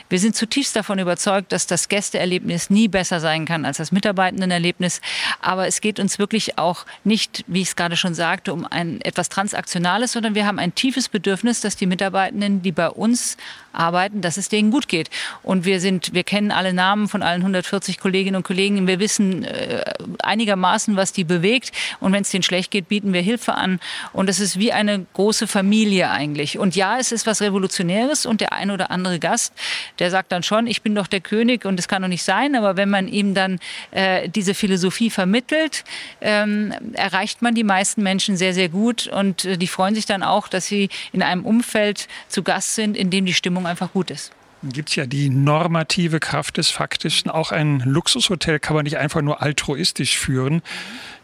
Wir 0.08 0.18
sind 0.18 0.36
zutiefst 0.36 0.67
zutiefst 0.68 0.76
davon 0.76 0.98
überzeugt, 0.98 1.52
dass 1.52 1.66
das 1.66 1.88
Gästeerlebnis 1.88 2.70
nie 2.70 2.88
besser 2.88 3.20
sein 3.20 3.46
kann 3.46 3.64
als 3.64 3.78
das 3.78 3.92
Mitarbeitendenerlebnis. 3.92 5.00
Aber 5.40 5.66
es 5.66 5.80
geht 5.80 5.98
uns 5.98 6.18
wirklich 6.18 6.58
auch 6.58 6.84
nicht, 7.04 7.44
wie 7.46 7.62
ich 7.62 7.68
es 7.68 7.76
gerade 7.76 7.96
schon 7.96 8.14
sagte, 8.14 8.52
um 8.52 8.66
ein 8.66 9.00
etwas 9.00 9.28
Transaktionales, 9.28 10.12
sondern 10.12 10.34
wir 10.34 10.46
haben 10.46 10.58
ein 10.58 10.74
tiefes 10.74 11.08
Bedürfnis, 11.08 11.60
dass 11.60 11.76
die 11.76 11.86
Mitarbeitenden, 11.86 12.62
die 12.62 12.72
bei 12.72 12.90
uns 12.90 13.36
arbeiten, 13.78 14.20
dass 14.20 14.36
es 14.36 14.48
denen 14.48 14.70
gut 14.70 14.88
geht. 14.88 15.08
Und 15.42 15.64
wir 15.64 15.80
sind, 15.80 16.12
wir 16.12 16.24
kennen 16.24 16.50
alle 16.50 16.72
Namen 16.72 17.08
von 17.08 17.22
allen 17.22 17.40
140 17.40 17.98
Kolleginnen 17.98 18.36
und 18.36 18.42
Kollegen. 18.42 18.86
Wir 18.86 18.98
wissen 18.98 19.44
äh, 19.44 19.84
einigermaßen, 20.18 20.96
was 20.96 21.12
die 21.12 21.24
bewegt. 21.24 21.72
Und 22.00 22.12
wenn 22.12 22.22
es 22.22 22.30
denen 22.30 22.42
schlecht 22.42 22.70
geht, 22.70 22.88
bieten 22.88 23.12
wir 23.12 23.22
Hilfe 23.22 23.54
an. 23.54 23.80
Und 24.12 24.28
es 24.28 24.40
ist 24.40 24.58
wie 24.58 24.72
eine 24.72 25.06
große 25.12 25.46
Familie 25.46 26.10
eigentlich. 26.10 26.58
Und 26.58 26.74
ja, 26.74 26.98
es 26.98 27.12
ist 27.12 27.26
was 27.26 27.40
Revolutionäres. 27.40 28.26
Und 28.26 28.40
der 28.40 28.52
ein 28.52 28.70
oder 28.70 28.90
andere 28.90 29.18
Gast, 29.18 29.52
der 29.98 30.10
sagt 30.10 30.32
dann 30.32 30.42
schon, 30.42 30.66
ich 30.66 30.82
bin 30.82 30.94
doch 30.94 31.06
der 31.06 31.20
König 31.20 31.64
und 31.64 31.78
es 31.78 31.86
kann 31.86 32.02
doch 32.02 32.08
nicht 32.08 32.24
sein. 32.24 32.56
Aber 32.56 32.76
wenn 32.76 32.90
man 32.90 33.06
ihm 33.06 33.34
dann 33.34 33.60
äh, 33.92 34.28
diese 34.28 34.54
Philosophie 34.54 35.10
vermittelt, 35.10 35.84
ähm, 36.20 36.74
erreicht 36.94 37.42
man 37.42 37.54
die 37.54 37.64
meisten 37.64 38.02
Menschen 38.02 38.36
sehr, 38.36 38.54
sehr 38.54 38.68
gut. 38.68 39.06
Und 39.06 39.44
äh, 39.44 39.56
die 39.56 39.68
freuen 39.68 39.94
sich 39.94 40.06
dann 40.06 40.24
auch, 40.24 40.48
dass 40.48 40.66
sie 40.66 40.88
in 41.12 41.22
einem 41.22 41.44
Umfeld 41.44 42.08
zu 42.28 42.42
Gast 42.42 42.74
sind, 42.74 42.96
in 42.96 43.10
dem 43.10 43.24
die 43.24 43.34
Stimmung 43.34 43.67
einfach 43.68 43.92
gut 43.92 44.10
ist. 44.10 44.32
Gibt 44.64 44.88
es 44.88 44.96
ja 44.96 45.06
die 45.06 45.30
normative 45.30 46.18
Kraft 46.18 46.56
des 46.56 46.70
Faktischen. 46.70 47.30
Auch 47.30 47.52
ein 47.52 47.78
Luxushotel 47.84 48.58
kann 48.58 48.74
man 48.74 48.82
nicht 48.82 48.98
einfach 48.98 49.22
nur 49.22 49.40
altruistisch 49.40 50.18
führen. 50.18 50.62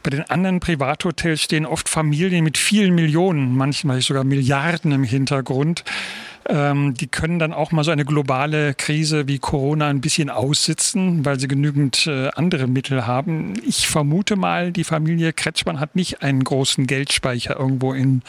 Bei 0.04 0.10
den 0.10 0.22
anderen 0.30 0.60
Privathotels 0.60 1.42
stehen 1.42 1.66
oft 1.66 1.88
Familien 1.88 2.44
mit 2.44 2.58
vielen 2.58 2.94
Millionen, 2.94 3.56
manchmal 3.56 4.02
sogar 4.02 4.22
Milliarden 4.22 4.92
im 4.92 5.02
Hintergrund. 5.02 5.82
Ähm, 6.46 6.94
die 6.94 7.06
können 7.06 7.38
dann 7.38 7.52
auch 7.52 7.72
mal 7.72 7.84
so 7.84 7.90
eine 7.90 8.04
globale 8.04 8.74
Krise 8.74 9.26
wie 9.28 9.38
Corona 9.38 9.88
ein 9.88 10.00
bisschen 10.00 10.30
aussitzen, 10.30 11.24
weil 11.24 11.40
sie 11.40 11.48
genügend 11.48 12.06
äh, 12.06 12.28
andere 12.34 12.66
Mittel 12.66 13.06
haben. 13.06 13.54
Ich 13.66 13.88
vermute 13.88 14.36
mal, 14.36 14.72
die 14.72 14.84
Familie 14.84 15.32
Kretschmann 15.32 15.80
hat 15.80 15.96
nicht 15.96 16.22
einen 16.22 16.44
großen 16.44 16.86
Geldspeicher 16.86 17.58
irgendwo 17.58 17.94
in 17.94 18.22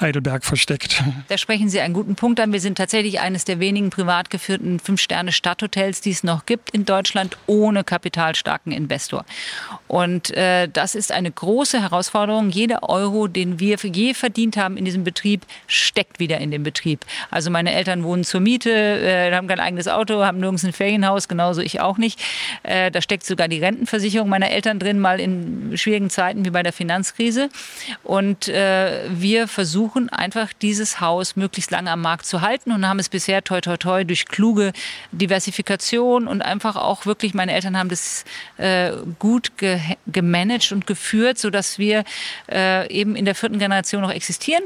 Heidelberg 0.00 0.44
versteckt. 0.44 1.02
Da 1.28 1.38
sprechen 1.38 1.68
Sie 1.68 1.80
einen 1.80 1.94
guten 1.94 2.14
Punkt 2.14 2.40
an. 2.40 2.52
Wir 2.52 2.60
sind 2.60 2.78
tatsächlich 2.78 3.20
eines 3.20 3.44
der 3.44 3.60
wenigen 3.60 3.90
privat 3.90 4.30
geführten 4.30 4.78
Fünf-Sterne-Stadthotels, 4.80 6.00
die 6.00 6.10
es 6.10 6.24
noch 6.24 6.46
gibt 6.46 6.70
in 6.70 6.84
Deutschland 6.84 7.36
ohne 7.46 7.84
kapitalstarken 7.84 8.72
Investor. 8.72 9.24
Und 9.88 10.30
äh, 10.36 10.68
das 10.68 10.94
ist 10.94 11.12
eine 11.12 11.30
große 11.30 11.80
Herausforderung. 11.80 12.50
Jeder 12.50 12.88
Euro, 12.88 13.28
den 13.28 13.60
wir 13.60 13.76
je 13.82 14.14
verdient 14.14 14.56
haben 14.56 14.76
in 14.76 14.84
diesem 14.84 15.04
Betrieb, 15.04 15.44
steckt 15.66 16.18
wieder 16.20 16.38
in 16.38 16.50
den 16.50 16.62
Betrieb. 16.62 17.04
Also 17.30 17.39
meine 17.48 17.72
Eltern 17.72 18.04
wohnen 18.04 18.24
zur 18.24 18.40
Miete, 18.40 18.70
äh, 18.70 19.34
haben 19.34 19.48
kein 19.48 19.60
eigenes 19.60 19.88
Auto, 19.88 20.22
haben 20.22 20.40
nirgends 20.40 20.64
ein 20.64 20.74
Ferienhaus, 20.74 21.26
genauso 21.26 21.62
ich 21.62 21.80
auch 21.80 21.96
nicht. 21.96 22.20
Äh, 22.64 22.90
da 22.90 23.00
steckt 23.00 23.24
sogar 23.24 23.48
die 23.48 23.60
Rentenversicherung 23.60 24.28
meiner 24.28 24.50
Eltern 24.50 24.78
drin, 24.78 25.00
mal 25.00 25.20
in 25.20 25.72
schwierigen 25.78 26.10
Zeiten 26.10 26.44
wie 26.44 26.50
bei 26.50 26.62
der 26.62 26.74
Finanzkrise. 26.74 27.48
Und 28.02 28.48
äh, 28.48 29.04
wir 29.08 29.48
versuchen 29.48 29.70
versuchen 29.70 30.08
einfach 30.08 30.52
dieses 30.52 31.00
Haus 31.00 31.36
möglichst 31.36 31.70
lange 31.70 31.92
am 31.92 32.00
Markt 32.00 32.26
zu 32.26 32.40
halten 32.40 32.72
und 32.72 32.88
haben 32.88 32.98
es 32.98 33.08
bisher 33.08 33.44
toi 33.44 33.60
toi 33.60 33.76
toi 33.76 34.02
durch 34.02 34.26
kluge 34.26 34.72
Diversifikation 35.12 36.26
und 36.26 36.42
einfach 36.42 36.74
auch 36.74 37.06
wirklich, 37.06 37.34
meine 37.34 37.52
Eltern 37.52 37.78
haben 37.78 37.88
das 37.88 38.24
äh, 38.56 38.92
gut 39.20 39.56
ge 39.58 39.78
gemanagt 40.08 40.72
und 40.72 40.88
geführt, 40.88 41.38
sodass 41.38 41.78
wir 41.78 42.02
äh, 42.50 42.92
eben 42.92 43.14
in 43.14 43.24
der 43.24 43.36
vierten 43.36 43.60
Generation 43.60 44.02
noch 44.02 44.12
existieren. 44.12 44.64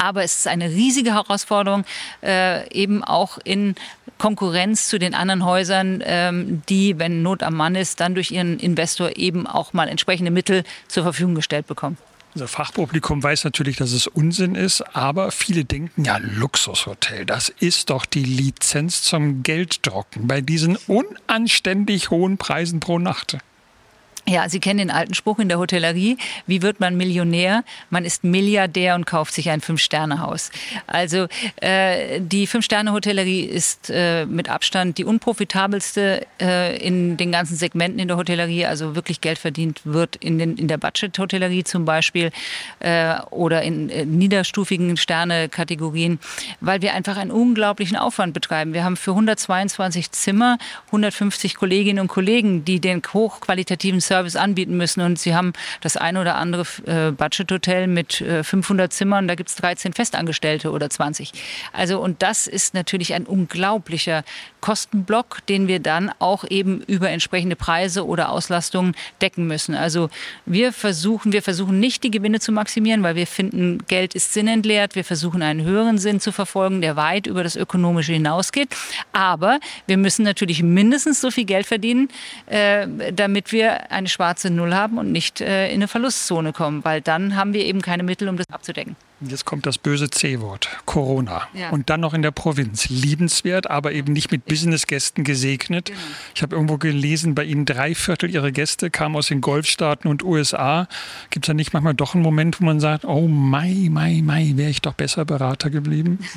Aber 0.00 0.24
es 0.24 0.36
ist 0.36 0.46
eine 0.46 0.70
riesige 0.70 1.12
Herausforderung, 1.12 1.84
äh, 2.22 2.66
eben 2.72 3.04
auch 3.04 3.38
in 3.44 3.74
Konkurrenz 4.16 4.88
zu 4.88 4.98
den 4.98 5.14
anderen 5.14 5.44
Häusern, 5.44 6.02
ähm, 6.04 6.62
die, 6.70 6.98
wenn 6.98 7.22
Not 7.22 7.42
am 7.42 7.54
Mann 7.54 7.74
ist, 7.74 8.00
dann 8.00 8.14
durch 8.14 8.30
ihren 8.30 8.58
Investor 8.58 9.16
eben 9.16 9.46
auch 9.46 9.74
mal 9.74 9.88
entsprechende 9.88 10.30
Mittel 10.30 10.64
zur 10.88 11.02
Verfügung 11.02 11.34
gestellt 11.34 11.66
bekommen. 11.66 11.98
Unser 12.34 12.48
Fachpublikum 12.48 13.22
weiß 13.22 13.44
natürlich, 13.44 13.76
dass 13.76 13.92
es 13.92 14.06
Unsinn 14.06 14.54
ist, 14.54 14.82
aber 14.94 15.32
viele 15.32 15.64
denken, 15.64 16.04
ja, 16.04 16.18
Luxushotel, 16.18 17.26
das 17.26 17.48
ist 17.48 17.90
doch 17.90 18.06
die 18.06 18.22
Lizenz 18.22 19.02
zum 19.02 19.42
Gelddrucken 19.42 20.28
bei 20.28 20.40
diesen 20.40 20.76
unanständig 20.86 22.10
hohen 22.10 22.38
Preisen 22.38 22.78
pro 22.78 22.98
Nacht. 22.98 23.38
Ja, 24.30 24.48
Sie 24.48 24.60
kennen 24.60 24.78
den 24.78 24.90
alten 24.92 25.14
Spruch 25.14 25.40
in 25.40 25.48
der 25.48 25.58
Hotellerie. 25.58 26.16
Wie 26.46 26.62
wird 26.62 26.78
man 26.78 26.96
Millionär? 26.96 27.64
Man 27.90 28.04
ist 28.04 28.22
Milliardär 28.22 28.94
und 28.94 29.04
kauft 29.04 29.34
sich 29.34 29.50
ein 29.50 29.60
Fünf-Sterne-Haus. 29.60 30.52
Also 30.86 31.26
äh, 31.60 32.20
die 32.20 32.46
Fünf-Sterne-Hotellerie 32.46 33.40
ist 33.40 33.90
äh, 33.90 34.26
mit 34.26 34.48
Abstand 34.48 34.98
die 34.98 35.04
unprofitabelste 35.04 36.28
äh, 36.40 36.76
in 36.76 37.16
den 37.16 37.32
ganzen 37.32 37.56
Segmenten 37.56 37.98
in 37.98 38.06
der 38.06 38.16
Hotellerie. 38.16 38.66
Also 38.66 38.94
wirklich 38.94 39.20
Geld 39.20 39.36
verdient 39.36 39.80
wird 39.82 40.14
in, 40.14 40.38
den, 40.38 40.56
in 40.56 40.68
der 40.68 40.78
Budget-Hotellerie 40.78 41.64
zum 41.64 41.84
Beispiel 41.84 42.30
äh, 42.78 43.16
oder 43.30 43.62
in 43.62 43.90
äh, 43.90 44.06
niederstufigen 44.06 44.96
Sterne-Kategorien, 44.96 46.20
weil 46.60 46.82
wir 46.82 46.94
einfach 46.94 47.16
einen 47.16 47.32
unglaublichen 47.32 47.96
Aufwand 47.96 48.32
betreiben. 48.32 48.74
Wir 48.74 48.84
haben 48.84 48.96
für 48.96 49.10
122 49.10 50.12
Zimmer 50.12 50.56
150 50.86 51.56
Kolleginnen 51.56 51.98
und 51.98 52.06
Kollegen, 52.06 52.64
die 52.64 52.78
den 52.78 53.02
hochqualitativen 53.12 54.00
Service 54.00 54.19
anbieten 54.36 54.76
müssen. 54.76 55.00
Und 55.00 55.18
sie 55.18 55.34
haben 55.34 55.52
das 55.80 55.96
eine 55.96 56.20
oder 56.20 56.36
andere 56.36 56.64
äh, 56.86 57.12
Budget-Hotel 57.12 57.86
mit 57.86 58.20
äh, 58.20 58.44
500 58.44 58.92
Zimmern, 58.92 59.28
da 59.28 59.34
gibt 59.34 59.50
es 59.50 59.56
13 59.56 59.92
Festangestellte 59.92 60.70
oder 60.70 60.90
20. 60.90 61.32
Also 61.72 62.00
und 62.00 62.22
das 62.22 62.46
ist 62.46 62.74
natürlich 62.74 63.14
ein 63.14 63.26
unglaublicher 63.26 64.24
Kostenblock, 64.60 65.46
den 65.46 65.68
wir 65.68 65.80
dann 65.80 66.10
auch 66.18 66.44
eben 66.48 66.80
über 66.82 67.10
entsprechende 67.10 67.56
Preise 67.56 68.06
oder 68.06 68.30
Auslastungen 68.30 68.94
decken 69.20 69.46
müssen. 69.46 69.74
Also 69.74 70.10
wir 70.46 70.72
versuchen, 70.72 71.32
wir 71.32 71.42
versuchen 71.42 71.80
nicht 71.80 72.04
die 72.04 72.10
Gewinne 72.10 72.40
zu 72.40 72.52
maximieren, 72.52 73.02
weil 73.02 73.14
wir 73.14 73.26
finden, 73.26 73.78
Geld 73.88 74.14
ist 74.14 74.32
sinnentleert. 74.32 74.94
Wir 74.94 75.04
versuchen 75.04 75.42
einen 75.42 75.64
höheren 75.64 75.98
Sinn 75.98 76.20
zu 76.20 76.32
verfolgen, 76.32 76.80
der 76.80 76.96
weit 76.96 77.26
über 77.26 77.42
das 77.42 77.56
Ökonomische 77.56 78.12
hinausgeht. 78.12 78.68
Aber 79.12 79.60
wir 79.86 79.96
müssen 79.96 80.22
natürlich 80.24 80.62
mindestens 80.62 81.20
so 81.20 81.30
viel 81.30 81.44
Geld 81.44 81.66
verdienen, 81.66 82.08
äh, 82.46 82.86
damit 83.12 83.52
wir 83.52 83.90
eine 84.00 84.08
schwarze 84.08 84.50
Null 84.50 84.74
haben 84.74 84.98
und 84.98 85.12
nicht 85.12 85.40
äh, 85.40 85.68
in 85.68 85.76
eine 85.76 85.88
Verlustzone 85.88 86.52
kommen, 86.52 86.84
weil 86.84 87.00
dann 87.00 87.36
haben 87.36 87.52
wir 87.52 87.64
eben 87.64 87.80
keine 87.80 88.02
Mittel, 88.02 88.28
um 88.28 88.36
das 88.36 88.48
abzudecken. 88.50 88.96
Jetzt 89.20 89.44
kommt 89.44 89.66
das 89.66 89.76
böse 89.76 90.08
C-Wort, 90.08 90.68
Corona. 90.86 91.42
Ja. 91.52 91.70
Und 91.70 91.90
dann 91.90 92.00
noch 92.00 92.14
in 92.14 92.22
der 92.22 92.30
Provinz. 92.30 92.88
Liebenswert, 92.88 93.68
aber 93.68 93.92
eben 93.92 94.12
nicht 94.12 94.32
mit 94.32 94.46
Businessgästen 94.46 95.24
gesegnet. 95.24 95.86
Genau. 95.86 95.98
Ich 96.34 96.42
habe 96.42 96.54
irgendwo 96.54 96.78
gelesen, 96.78 97.34
bei 97.34 97.44
Ihnen 97.44 97.66
drei 97.66 97.94
Viertel 97.94 98.30
Ihrer 98.30 98.50
Gäste 98.50 98.90
kamen 98.90 99.16
aus 99.16 99.28
den 99.28 99.42
Golfstaaten 99.42 100.10
und 100.10 100.22
USA. 100.22 100.88
Gibt 101.28 101.44
es 101.44 101.48
da 101.48 101.54
nicht 101.54 101.74
manchmal 101.74 101.92
doch 101.94 102.14
einen 102.14 102.22
Moment, 102.22 102.60
wo 102.60 102.64
man 102.64 102.80
sagt, 102.80 103.04
oh 103.04 103.28
Mai, 103.28 103.88
Mai, 103.90 104.22
Mai, 104.24 104.52
wäre 104.54 104.70
ich 104.70 104.80
doch 104.80 104.94
besser 104.94 105.24
Berater 105.24 105.70
geblieben? 105.70 106.18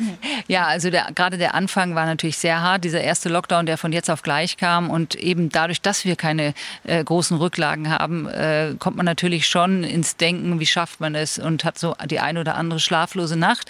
Ja, 0.48 0.66
also 0.66 0.90
gerade 0.90 1.38
der 1.38 1.56
Anfang 1.56 1.96
war 1.96 2.06
natürlich 2.06 2.38
sehr 2.38 2.62
hart. 2.62 2.84
Dieser 2.84 3.02
erste 3.02 3.30
Lockdown, 3.30 3.66
der 3.66 3.78
von 3.78 3.94
jetzt 3.94 4.10
auf 4.10 4.24
gleich 4.24 4.58
kam. 4.58 4.90
Und 4.90 5.16
eben 5.16 5.50
dadurch, 5.50 5.82
dass 5.82 6.04
wir 6.04 6.16
keine 6.16 6.54
äh, 6.84 7.04
großen 7.04 7.38
Rücklagen 7.38 7.90
haben, 7.90 8.28
äh, 8.28 8.76
kommt 8.78 8.98
man 8.98 9.06
natürlich 9.06 9.48
schon 9.48 9.84
ins 9.84 10.18
Denken, 10.18 10.60
wie 10.60 10.66
schafft 10.66 11.00
man 11.00 11.16
es 11.16 11.40
und 11.40 11.64
hat 11.64 11.80
so 11.80 11.96
die 12.10 12.20
eine 12.20 12.42
oder 12.42 12.56
andere 12.56 12.73
schlaflose 12.80 13.36
Nacht. 13.36 13.70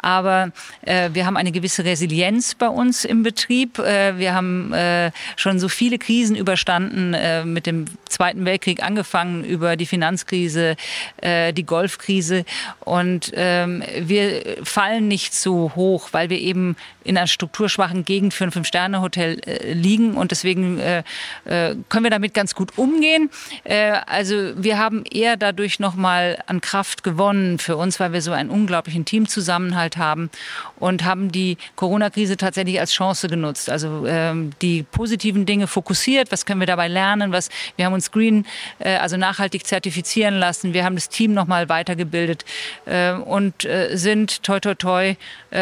Aber 0.00 0.52
äh, 0.82 1.10
wir 1.12 1.26
haben 1.26 1.36
eine 1.36 1.52
gewisse 1.52 1.84
Resilienz 1.84 2.54
bei 2.54 2.68
uns 2.68 3.04
im 3.04 3.22
Betrieb. 3.22 3.78
Äh, 3.78 4.18
wir 4.18 4.34
haben 4.34 4.72
äh, 4.72 5.10
schon 5.36 5.58
so 5.58 5.68
viele 5.68 5.98
Krisen 5.98 6.36
überstanden, 6.36 7.14
äh, 7.14 7.44
mit 7.44 7.66
dem 7.66 7.86
Zweiten 8.16 8.46
Weltkrieg 8.46 8.82
angefangen, 8.82 9.44
über 9.44 9.76
die 9.76 9.84
Finanzkrise, 9.84 10.76
äh, 11.18 11.52
die 11.52 11.66
Golfkrise. 11.66 12.46
Und 12.80 13.30
ähm, 13.34 13.82
wir 14.00 14.56
fallen 14.64 15.06
nicht 15.06 15.34
so 15.34 15.72
hoch, 15.76 16.08
weil 16.12 16.30
wir 16.30 16.38
eben 16.38 16.76
in 17.04 17.18
einer 17.18 17.26
strukturschwachen 17.26 18.06
Gegend 18.06 18.32
für 18.32 18.44
ein 18.44 18.52
Fünf-Sterne-Hotel 18.52 19.40
äh, 19.40 19.72
liegen. 19.74 20.14
Und 20.16 20.30
deswegen 20.30 20.78
äh, 20.78 21.02
äh, 21.44 21.76
können 21.90 22.04
wir 22.04 22.10
damit 22.10 22.32
ganz 22.32 22.54
gut 22.54 22.78
umgehen. 22.78 23.28
Äh, 23.64 23.92
also 24.06 24.34
wir 24.56 24.78
haben 24.78 25.04
eher 25.04 25.36
dadurch 25.36 25.78
nochmal 25.78 26.42
an 26.46 26.62
Kraft 26.62 27.02
gewonnen 27.04 27.58
für 27.58 27.76
uns, 27.76 28.00
weil 28.00 28.14
wir 28.14 28.22
so 28.22 28.32
einen 28.32 28.48
unglaublichen 28.48 29.04
Teamzusammenhalt 29.04 29.98
haben 29.98 30.30
und 30.78 31.04
haben 31.04 31.30
die 31.30 31.58
Corona-Krise 31.76 32.38
tatsächlich 32.38 32.80
als 32.80 32.92
Chance 32.92 33.28
genutzt. 33.28 33.68
Also 33.68 34.06
ähm, 34.06 34.52
die 34.62 34.82
positiven 34.82 35.44
Dinge 35.44 35.66
fokussiert. 35.66 36.32
Was 36.32 36.46
können 36.46 36.60
wir 36.60 36.66
dabei 36.66 36.88
lernen? 36.88 37.30
Was, 37.30 37.50
wir 37.76 37.84
haben 37.84 37.92
uns 37.92 38.05
Green, 38.10 38.46
äh, 38.78 38.96
also 38.96 39.16
nachhaltig 39.16 39.66
zertifizieren 39.66 40.38
lassen. 40.38 40.74
Wir 40.74 40.84
haben 40.84 40.94
das 40.94 41.08
Team 41.08 41.34
nochmal 41.34 41.68
weitergebildet 41.68 42.44
äh, 42.86 43.12
und 43.12 43.64
äh, 43.64 43.96
sind 43.96 44.42
toi 44.42 44.60
toi 44.60 44.74
toi 44.74 45.16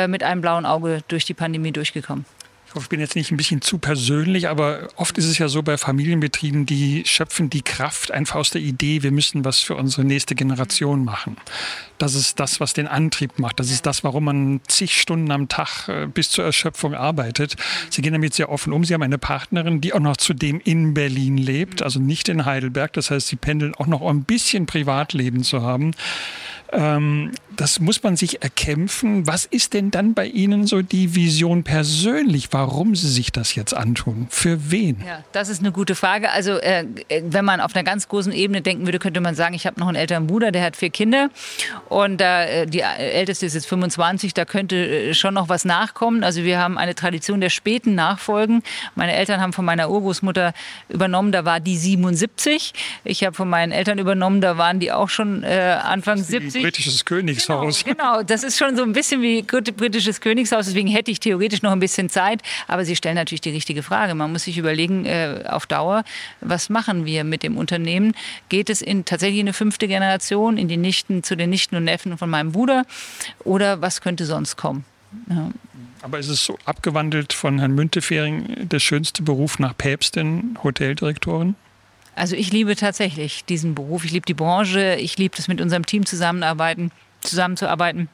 mit 0.09 0.25
einem 0.25 0.41
blauen 0.41 0.67
Auge 0.67 1.03
durch 1.07 1.25
die 1.25 1.35
Pandemie 1.35 1.71
durchgekommen. 1.71 2.25
Ich 2.75 2.77
hoffe, 2.77 2.87
ich 2.87 2.91
bin 2.91 2.99
jetzt 2.99 3.15
nicht 3.15 3.31
ein 3.31 3.37
bisschen 3.37 3.63
zu 3.63 3.79
persönlich, 3.79 4.49
aber 4.49 4.89
oft 4.97 5.17
ist 5.17 5.27
es 5.27 5.39
ja 5.39 5.47
so 5.47 5.63
bei 5.63 5.79
Familienbetrieben, 5.79 6.67
die 6.67 7.05
schöpfen 7.07 7.49
die 7.49 7.63
Kraft 7.63 8.11
einfach 8.11 8.35
aus 8.35 8.51
der 8.51 8.63
Idee, 8.63 9.05
wir 9.05 9.13
müssen 9.13 9.45
was 9.45 9.61
für 9.61 9.77
unsere 9.77 10.05
nächste 10.05 10.35
Generation 10.35 11.05
machen. 11.05 11.37
Das 11.99 12.17
ist 12.17 12.41
das, 12.41 12.59
was 12.59 12.73
den 12.73 12.89
Antrieb 12.89 13.39
macht. 13.39 13.61
Das 13.61 13.71
ist 13.71 13.87
das, 13.87 14.03
warum 14.03 14.25
man 14.25 14.61
zig 14.67 15.01
Stunden 15.01 15.31
am 15.31 15.47
Tag 15.47 15.89
äh, 15.89 16.09
bis 16.09 16.31
zur 16.31 16.45
Erschöpfung 16.45 16.95
arbeitet. 16.95 17.55
Sie 17.91 18.03
gehen 18.03 18.13
damit 18.13 18.35
sehr 18.35 18.51
offen 18.51 18.73
um. 18.73 18.85
Sie 18.85 18.93
haben 18.93 19.03
eine 19.03 19.19
Partnerin, 19.19 19.81
die 19.81 19.93
auch 19.93 20.01
noch 20.01 20.17
zudem 20.17 20.61
in 20.65 20.95
Berlin 20.95 21.37
lebt, 21.37 21.81
also 21.81 22.01
nicht 22.01 22.29
in 22.29 22.45
Heidelberg. 22.45 22.93
Das 22.95 23.13
heißt, 23.13 23.29
sie 23.29 23.37
pendeln 23.37 23.77
auch 23.77 23.87
noch 23.87 24.03
ein 24.03 24.25
bisschen 24.25 24.67
Privatleben 24.67 25.45
zu 25.45 25.63
haben. 25.63 25.93
Ähm, 26.75 27.31
das 27.57 27.79
muss 27.79 28.03
man 28.03 28.17
sich 28.17 28.43
erkämpfen. 28.43 29.27
Was 29.27 29.45
ist 29.45 29.75
denn 29.75 29.91
dann 29.91 30.15
bei 30.15 30.27
Ihnen 30.27 30.67
so 30.67 30.83
die 30.83 31.15
Vision 31.15 31.63
persönlich, 31.63 32.49
warum 32.51 32.97
Sie 32.97 33.09
sich 33.09 33.31
das 33.31 33.55
jetzt 33.55 33.75
antun? 33.75 34.27
Für 34.31 34.71
wen? 34.71 34.97
Ja, 35.07 35.23
das 35.33 35.49
ist 35.49 35.61
eine 35.61 35.71
gute 35.71 35.95
Frage. 35.95 36.31
Also 36.31 36.59
äh, 36.59 36.85
wenn 37.23 37.45
man 37.45 37.61
auf 37.61 37.75
einer 37.75 37.85
ganz 37.85 38.09
großen 38.09 38.33
Ebene 38.33 38.61
denken 38.61 38.87
würde, 38.87 38.99
könnte 38.99 39.21
man 39.21 39.35
sagen, 39.37 39.55
ich 39.55 39.67
habe 39.67 39.79
noch 39.79 39.87
einen 39.87 39.97
älteren 39.97 40.27
Bruder, 40.27 40.51
der 40.51 40.65
hat 40.65 40.77
vier 40.77 40.91
Kinder 40.91 41.31
und 41.89 42.21
äh, 42.21 42.67
die 42.67 42.81
älteste 42.81 43.47
ist 43.47 43.55
jetzt 43.55 43.67
25, 43.67 44.35
da 44.35 44.45
könnte 44.45 44.77
äh, 44.77 45.15
schon 45.15 45.35
noch 45.35 45.49
was 45.49 45.65
nachkommen. 45.65 46.25
Also 46.25 46.43
wir 46.43 46.59
haben 46.59 46.77
eine 46.77 46.95
Tradition 46.95 47.41
der 47.41 47.51
späten 47.51 47.95
Nachfolgen. 47.95 48.63
Meine 48.97 49.15
Eltern 49.15 49.41
haben 49.41 49.53
von 49.53 49.65
meiner 49.65 49.91
Urgroßmutter 49.91 50.55
übernommen, 50.89 51.31
da 51.31 51.45
war 51.45 51.61
die 51.61 51.77
77. 51.77 52.73
Ich 53.05 53.23
habe 53.23 53.35
von 53.35 53.49
meinen 53.49 53.71
Eltern 53.71 53.99
übernommen, 53.99 54.41
da 54.41 54.59
waren 54.59 54.81
die 54.81 54.91
auch 54.91 55.09
schon 55.09 55.45
äh, 55.45 55.79
Anfang 55.83 56.19
70 56.19 56.64
britisches 56.65 57.05
Königshaus. 57.05 57.85
Genau, 57.85 57.97
genau, 57.97 58.23
das 58.23 58.43
ist 58.43 58.57
schon 58.57 58.75
so 58.75 58.83
ein 58.83 58.95
bisschen 58.95 59.21
wie 59.21 59.43
britisches 59.43 60.23
Königshaus. 60.23 60.65
Deswegen 60.65 60.89
hätte 60.89 61.11
ich 61.11 61.21
theoretisch 61.21 61.61
noch 61.61 61.73
ein 61.73 61.81
bisschen 61.81 62.09
Zeit. 62.09 62.41
Aber 62.69 62.87
Sie 62.87 62.97
stellen 62.97 63.17
natürlich 63.17 63.43
die 63.43 63.51
richtige 63.51 63.83
Frage. 63.83 64.15
Man 64.15 64.33
muss 64.33 64.45
sich 64.45 64.57
überlegen, 64.57 65.05
äh, 65.05 65.45
auf 65.47 65.67
Dauer, 65.67 66.05
was 66.41 66.71
machen 66.71 67.05
wir 67.05 67.23
mit 67.25 67.43
dem 67.43 67.59
Unternehmen? 67.59 68.15
Geht 68.49 68.71
es 68.71 68.81
in 68.81 69.05
tatsächlich 69.05 69.41
in 69.41 69.47
eine 69.47 69.53
fünfte 69.53 69.89
Generation, 69.89 70.57
in 70.57 70.69
die 70.69 70.79
Nichten, 70.79 71.23
zu 71.23 71.37
den 71.37 71.51
Nichten 71.51 71.77
und 71.77 71.85
Neffen 71.85 72.17
von 72.17 72.31
meinem 72.31 72.53
Bruder? 72.53 72.87
Oder 73.45 73.83
was 73.83 74.01
könnte 74.01 74.25
sonst 74.25 74.57
kommen? 74.57 74.87
Ja. 75.29 75.51
Aber 76.01 76.19
ist 76.19 76.29
es 76.29 76.47
so 76.47 76.59
abgewandelt 76.65 77.35
von 77.35 77.59
Herrn 77.59 77.75
Müntefering 77.75 78.69
der 78.71 78.79
schönste 78.79 79.23
Beruf 79.23 79.59
nach 79.59 79.77
Päpstin, 79.77 80.59
Hoteldirektorin? 80.63 81.57
Also 82.15 82.37
ich 82.37 82.53
liebe 82.53 82.77
tatsächlich 82.77 83.45
diesen 83.45 83.75
Beruf. 83.75 84.05
Ich 84.05 84.13
liebe 84.13 84.27
die 84.27 84.35
Branche. 84.35 84.97
Ich 84.97 85.19
liebe 85.19 85.37
es, 85.39 85.49
mit 85.49 85.61
unserem 85.61 85.87
Team 85.87 86.07
zusammenarbeiten, 86.07 86.91
zusammenzuarbeiten. 87.21 88.09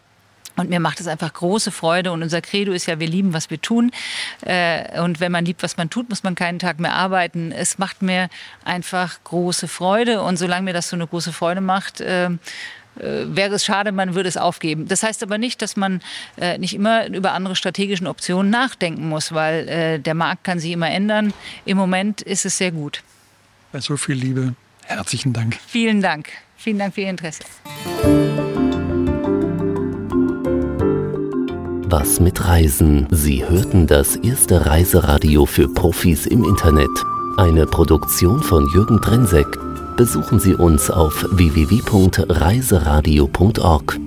Und 0.57 0.69
mir 0.69 0.81
macht 0.81 1.01
es 1.01 1.07
einfach 1.07 1.33
große 1.33 1.71
Freude. 1.71 2.13
Und 2.13 2.23
unser 2.23 2.41
Credo 2.41 2.73
ist 2.73 2.87
ja, 2.87 2.99
wir 2.99 3.07
lieben, 3.09 3.33
was 3.33 3.51
wir 3.51 3.61
tun. 3.61 3.93
Äh, 4.43 5.01
und 5.01 5.21
wenn 5.21 5.33
man 5.33 5.45
liebt, 5.45 5.63
was 5.63 5.77
man 5.77 5.91
tut, 5.91 6.09
muss 6.09 6.23
man 6.23 6.35
keinen 6.35 6.59
Tag 6.59 6.81
mehr 6.81 6.95
arbeiten. 6.95 7.53
Es 7.53 7.79
macht 7.79 8.03
mir 8.03 8.29
einfach 8.65 9.23
große 9.25 9.69
Freude. 9.69 10.23
Und 10.23 10.39
solange 10.39 10.65
mir 10.65 10.73
das 10.73 10.89
so 10.89 10.97
eine 10.97 11.07
große 11.07 11.33
Freude 11.33 11.61
macht, 11.61 12.01
äh, 12.01 12.27
äh, 12.27 12.31
wäre 12.99 13.55
es 13.55 13.65
schade, 13.65 13.93
man 13.93 14.15
würde 14.15 14.29
es 14.29 14.37
aufgeben. 14.37 14.89
Das 14.89 15.03
heißt 15.03 15.23
aber 15.23 15.39
nicht, 15.39 15.63
dass 15.63 15.77
man 15.77 16.01
nicht 16.59 16.75
immer 16.75 17.07
über 17.07 17.33
andere 17.33 17.55
strategischen 17.55 18.07
Optionen 18.07 18.51
nachdenken 18.51 19.09
muss, 19.09 19.33
weil 19.33 20.01
der 20.01 20.15
Markt 20.15 20.45
kann 20.45 20.59
sich 20.59 20.73
immer 20.73 20.91
ändern. 20.91 21.33
Im 21.65 21.77
Moment 21.77 22.23
ist 22.23 22.45
es 22.45 22.59
sehr 22.59 22.73
gut 22.73 23.03
bei 23.73 23.81
so 23.81 23.97
viel 23.97 24.17
Liebe. 24.17 24.55
Herzlichen 24.85 25.33
Dank. 25.33 25.59
Vielen 25.67 26.01
Dank. 26.01 26.29
Vielen 26.57 26.79
Dank 26.79 26.95
für 26.95 27.01
Ihr 27.03 27.11
Interesse. 27.11 27.43
Was 31.89 32.21
mit 32.21 32.47
Reisen? 32.47 33.09
Sie 33.11 33.45
hörten 33.45 33.87
das 33.87 34.17
erste 34.17 34.67
Reiseradio 34.67 35.47
für 35.47 35.69
Profis 35.69 36.27
im 36.27 36.45
Internet. 36.45 36.91
Eine 37.37 37.67
Produktion 37.67 38.43
von 38.43 38.69
Jürgen 38.75 39.01
Drensek. 39.01 39.47
Besuchen 39.97 40.41
Sie 40.41 40.55
uns 40.55 40.91
auf 40.91 41.25
www.reiseradio.org. 41.31 44.01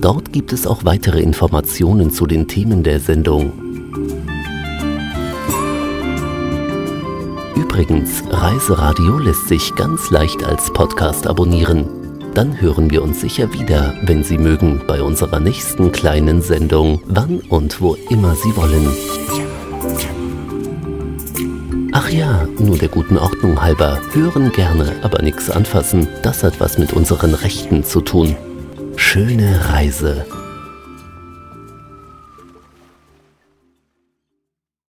Dort 0.00 0.32
gibt 0.32 0.52
es 0.52 0.64
auch 0.66 0.84
weitere 0.84 1.20
Informationen 1.20 2.12
zu 2.12 2.26
den 2.26 2.48
Themen 2.48 2.82
der 2.82 3.00
Sendung 3.00 3.67
Übrigens, 7.58 8.22
Reiseradio 8.30 9.18
lässt 9.18 9.48
sich 9.48 9.74
ganz 9.74 10.10
leicht 10.10 10.44
als 10.44 10.72
Podcast 10.72 11.26
abonnieren. 11.26 11.88
Dann 12.32 12.60
hören 12.60 12.88
wir 12.88 13.02
uns 13.02 13.20
sicher 13.20 13.52
wieder, 13.52 13.96
wenn 14.02 14.22
Sie 14.22 14.38
mögen, 14.38 14.82
bei 14.86 15.02
unserer 15.02 15.40
nächsten 15.40 15.90
kleinen 15.90 16.40
Sendung, 16.40 17.02
wann 17.06 17.40
und 17.40 17.80
wo 17.80 17.96
immer 18.10 18.36
Sie 18.36 18.54
wollen. 18.54 18.86
Ach 21.90 22.08
ja, 22.10 22.46
nur 22.60 22.78
der 22.78 22.90
guten 22.90 23.18
Ordnung 23.18 23.60
halber, 23.60 23.98
hören 24.12 24.52
gerne, 24.52 24.92
aber 25.02 25.20
nichts 25.20 25.50
anfassen, 25.50 26.06
das 26.22 26.44
hat 26.44 26.60
was 26.60 26.78
mit 26.78 26.92
unseren 26.92 27.34
Rechten 27.34 27.82
zu 27.82 28.02
tun. 28.02 28.36
Schöne 28.94 29.68
Reise. 29.68 30.26